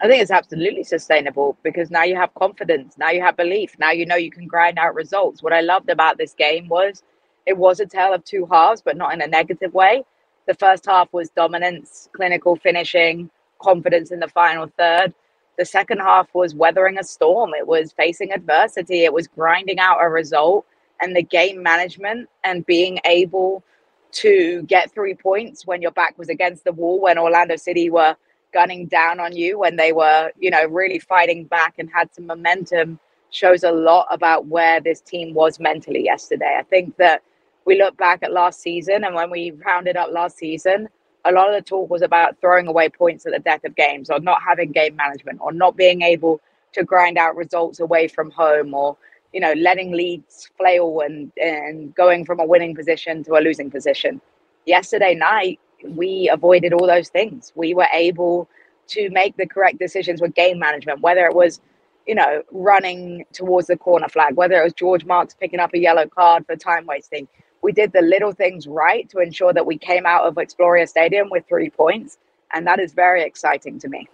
I 0.00 0.06
think 0.06 0.22
it's 0.22 0.30
absolutely 0.30 0.84
sustainable 0.84 1.56
because 1.64 1.90
now 1.90 2.04
you 2.04 2.14
have 2.14 2.32
confidence, 2.34 2.96
now 2.98 3.10
you 3.10 3.20
have 3.20 3.36
belief, 3.36 3.74
now 3.78 3.90
you 3.90 4.06
know 4.06 4.14
you 4.14 4.30
can 4.30 4.46
grind 4.46 4.78
out 4.78 4.94
results. 4.94 5.42
What 5.42 5.52
I 5.52 5.60
loved 5.60 5.90
about 5.90 6.18
this 6.18 6.34
game 6.34 6.68
was 6.68 7.02
it 7.48 7.56
was 7.56 7.80
a 7.80 7.86
tale 7.86 8.12
of 8.12 8.22
two 8.24 8.46
halves, 8.52 8.82
but 8.82 8.96
not 8.96 9.14
in 9.14 9.22
a 9.22 9.26
negative 9.26 9.72
way. 9.72 10.04
The 10.46 10.54
first 10.54 10.84
half 10.84 11.10
was 11.12 11.30
dominance, 11.30 12.10
clinical 12.12 12.56
finishing, 12.56 13.30
confidence 13.58 14.10
in 14.10 14.20
the 14.20 14.28
final 14.28 14.70
third. 14.78 15.14
The 15.56 15.64
second 15.64 15.98
half 15.98 16.28
was 16.34 16.54
weathering 16.54 16.98
a 16.98 17.02
storm. 17.02 17.54
It 17.54 17.66
was 17.66 17.92
facing 17.92 18.32
adversity. 18.32 19.04
It 19.04 19.12
was 19.14 19.26
grinding 19.26 19.78
out 19.78 19.98
a 20.00 20.08
result 20.08 20.66
and 21.00 21.16
the 21.16 21.22
game 21.22 21.62
management 21.62 22.28
and 22.44 22.66
being 22.66 23.00
able 23.06 23.64
to 24.10 24.62
get 24.64 24.92
three 24.92 25.14
points 25.14 25.66
when 25.66 25.80
your 25.80 25.90
back 25.92 26.18
was 26.18 26.28
against 26.28 26.64
the 26.64 26.72
wall, 26.72 27.00
when 27.00 27.18
Orlando 27.18 27.56
City 27.56 27.88
were 27.88 28.14
gunning 28.52 28.86
down 28.86 29.20
on 29.20 29.34
you, 29.34 29.58
when 29.58 29.76
they 29.76 29.92
were, 29.92 30.30
you 30.38 30.50
know, 30.50 30.66
really 30.66 30.98
fighting 30.98 31.44
back 31.44 31.74
and 31.78 31.88
had 31.92 32.14
some 32.14 32.26
momentum 32.26 32.98
shows 33.30 33.62
a 33.64 33.72
lot 33.72 34.06
about 34.10 34.46
where 34.46 34.80
this 34.80 35.00
team 35.00 35.34
was 35.34 35.58
mentally 35.58 36.04
yesterday. 36.04 36.56
I 36.58 36.62
think 36.62 36.96
that 36.96 37.22
we 37.68 37.76
look 37.78 37.98
back 37.98 38.22
at 38.22 38.32
last 38.32 38.62
season 38.62 39.04
and 39.04 39.14
when 39.14 39.28
we 39.30 39.50
rounded 39.50 39.94
up 39.94 40.10
last 40.10 40.38
season, 40.38 40.88
a 41.26 41.30
lot 41.30 41.50
of 41.50 41.54
the 41.54 41.60
talk 41.60 41.90
was 41.90 42.00
about 42.00 42.40
throwing 42.40 42.66
away 42.66 42.88
points 42.88 43.26
at 43.26 43.32
the 43.34 43.38
death 43.40 43.62
of 43.62 43.76
games 43.76 44.08
or 44.08 44.18
not 44.20 44.40
having 44.42 44.72
game 44.72 44.96
management 44.96 45.38
or 45.42 45.52
not 45.52 45.76
being 45.76 46.00
able 46.00 46.40
to 46.72 46.82
grind 46.82 47.18
out 47.18 47.36
results 47.36 47.78
away 47.80 48.08
from 48.08 48.30
home 48.30 48.72
or 48.72 48.96
you 49.34 49.40
know 49.40 49.52
letting 49.52 49.92
leads 49.92 50.48
flail 50.56 51.00
and 51.00 51.30
and 51.36 51.94
going 51.94 52.24
from 52.24 52.40
a 52.40 52.46
winning 52.46 52.74
position 52.74 53.22
to 53.22 53.34
a 53.34 53.40
losing 53.40 53.70
position. 53.70 54.18
Yesterday 54.64 55.14
night 55.14 55.60
we 55.84 56.30
avoided 56.32 56.72
all 56.72 56.86
those 56.86 57.10
things. 57.10 57.52
We 57.54 57.74
were 57.74 57.88
able 57.92 58.48
to 58.86 59.10
make 59.10 59.36
the 59.36 59.46
correct 59.46 59.78
decisions 59.78 60.22
with 60.22 60.34
game 60.34 60.58
management 60.58 61.02
whether 61.02 61.26
it 61.26 61.34
was 61.34 61.60
you 62.06 62.14
know 62.14 62.42
running 62.50 63.26
towards 63.34 63.66
the 63.66 63.76
corner 63.76 64.08
flag 64.08 64.34
whether 64.34 64.58
it 64.58 64.64
was 64.64 64.72
george 64.72 65.04
marks 65.04 65.34
picking 65.34 65.60
up 65.60 65.74
a 65.74 65.78
yellow 65.78 66.06
card 66.06 66.46
for 66.46 66.56
time 66.56 66.86
wasting 66.86 67.28
we 67.62 67.72
did 67.72 67.92
the 67.92 68.02
little 68.02 68.32
things 68.32 68.66
right 68.66 69.08
to 69.10 69.18
ensure 69.18 69.52
that 69.52 69.66
we 69.66 69.78
came 69.78 70.06
out 70.06 70.24
of 70.24 70.34
Exploria 70.34 70.88
Stadium 70.88 71.28
with 71.30 71.44
three 71.48 71.70
points. 71.70 72.18
And 72.52 72.66
that 72.66 72.80
is 72.80 72.92
very 72.92 73.22
exciting 73.22 73.78
to 73.80 73.88
me. 73.88 74.08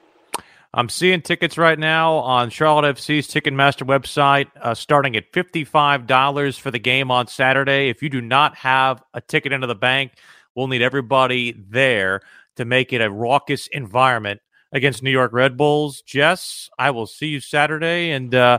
I'm 0.77 0.89
seeing 0.89 1.23
tickets 1.23 1.57
right 1.57 1.79
now 1.79 2.15
on 2.15 2.51
Charlotte 2.51 2.97
FC's 2.97 3.29
Ticketmaster 3.29 3.87
website, 3.87 4.49
uh, 4.61 4.75
starting 4.75 5.15
at 5.15 5.31
$55 5.33 6.59
for 6.59 6.73
the 6.73 6.81
game 6.81 7.13
on 7.13 7.29
Saturday. 7.29 7.91
If 7.91 8.03
you 8.03 8.09
do 8.09 8.21
not 8.21 8.57
have 8.57 9.01
a 9.15 9.21
ticket 9.21 9.53
into 9.53 9.69
the 9.69 9.77
bank, 9.77 10.15
we'll 10.57 10.67
need 10.67 10.83
everybody 10.83 11.53
there 11.71 12.23
to 12.57 12.65
make 12.65 12.93
it 12.93 13.01
a 13.01 13.09
raucous 13.09 13.69
environment 13.69 14.41
against 14.73 15.05
New 15.05 15.13
York 15.13 15.33
Red 15.33 15.57
Bulls. 15.57 16.03
Jess, 16.03 16.69
I 16.77 16.91
will 16.91 17.07
see 17.07 17.29
you 17.29 17.39
Saturday. 17.39 18.11
And, 18.11 18.35
uh, 18.35 18.59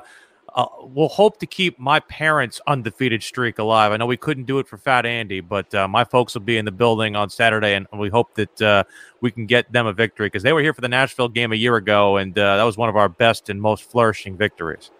uh, 0.55 0.65
we'll 0.79 1.09
hope 1.09 1.37
to 1.39 1.45
keep 1.45 1.77
my 1.77 1.99
parents' 1.99 2.61
undefeated 2.65 3.21
streak 3.21 3.59
alive. 3.59 3.91
I 3.91 3.97
know 3.97 4.05
we 4.05 4.15
couldn't 4.15 4.45
do 4.45 4.59
it 4.59 4.67
for 4.67 4.77
Fat 4.77 5.05
Andy, 5.05 5.41
but 5.41 5.73
uh, 5.75 5.85
my 5.87 6.05
folks 6.05 6.33
will 6.33 6.43
be 6.43 6.57
in 6.57 6.63
the 6.63 6.71
building 6.71 7.15
on 7.15 7.29
Saturday, 7.29 7.73
and 7.73 7.85
we 7.97 8.07
hope 8.07 8.33
that 8.35 8.61
uh, 8.61 8.83
we 9.19 9.31
can 9.31 9.45
get 9.45 9.69
them 9.73 9.85
a 9.85 9.91
victory 9.91 10.27
because 10.27 10.43
they 10.43 10.53
were 10.53 10.61
here 10.61 10.73
for 10.73 10.79
the 10.79 10.87
Nashville 10.87 11.27
game 11.27 11.51
a 11.51 11.55
year 11.55 11.75
ago, 11.75 12.15
and 12.15 12.39
uh, 12.39 12.55
that 12.55 12.63
was 12.63 12.77
one 12.77 12.87
of 12.87 12.95
our 12.95 13.09
best 13.09 13.49
and 13.49 13.61
most 13.61 13.83
flourishing 13.83 14.37
victories. 14.37 14.91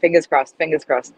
Fingers 0.00 0.26
crossed. 0.26 0.58
Fingers 0.58 0.84
crossed. 0.84 1.14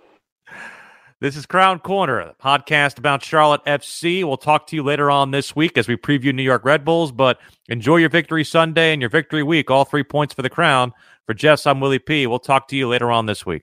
This 1.18 1.36
is 1.36 1.46
Crown 1.46 1.80
Corner, 1.80 2.20
a 2.20 2.34
podcast 2.34 2.98
about 2.98 3.24
Charlotte 3.24 3.64
FC. 3.64 4.24
We'll 4.24 4.36
talk 4.36 4.66
to 4.68 4.76
you 4.76 4.82
later 4.82 5.10
on 5.10 5.30
this 5.30 5.56
week 5.56 5.78
as 5.78 5.88
we 5.88 5.96
preview 5.96 6.34
New 6.34 6.42
York 6.42 6.64
Red 6.64 6.84
Bulls, 6.84 7.10
but 7.10 7.40
enjoy 7.68 7.96
your 7.96 8.10
victory 8.10 8.44
Sunday 8.44 8.92
and 8.92 9.00
your 9.00 9.08
victory 9.08 9.42
week. 9.42 9.70
All 9.70 9.84
three 9.84 10.02
points 10.04 10.34
for 10.34 10.42
the 10.42 10.50
crown. 10.50 10.92
For 11.26 11.32
Jess, 11.32 11.66
I'm 11.66 11.80
Willie 11.80 11.98
P. 11.98 12.26
We'll 12.26 12.38
talk 12.38 12.68
to 12.68 12.76
you 12.76 12.86
later 12.86 13.10
on 13.10 13.24
this 13.24 13.46
week. 13.46 13.62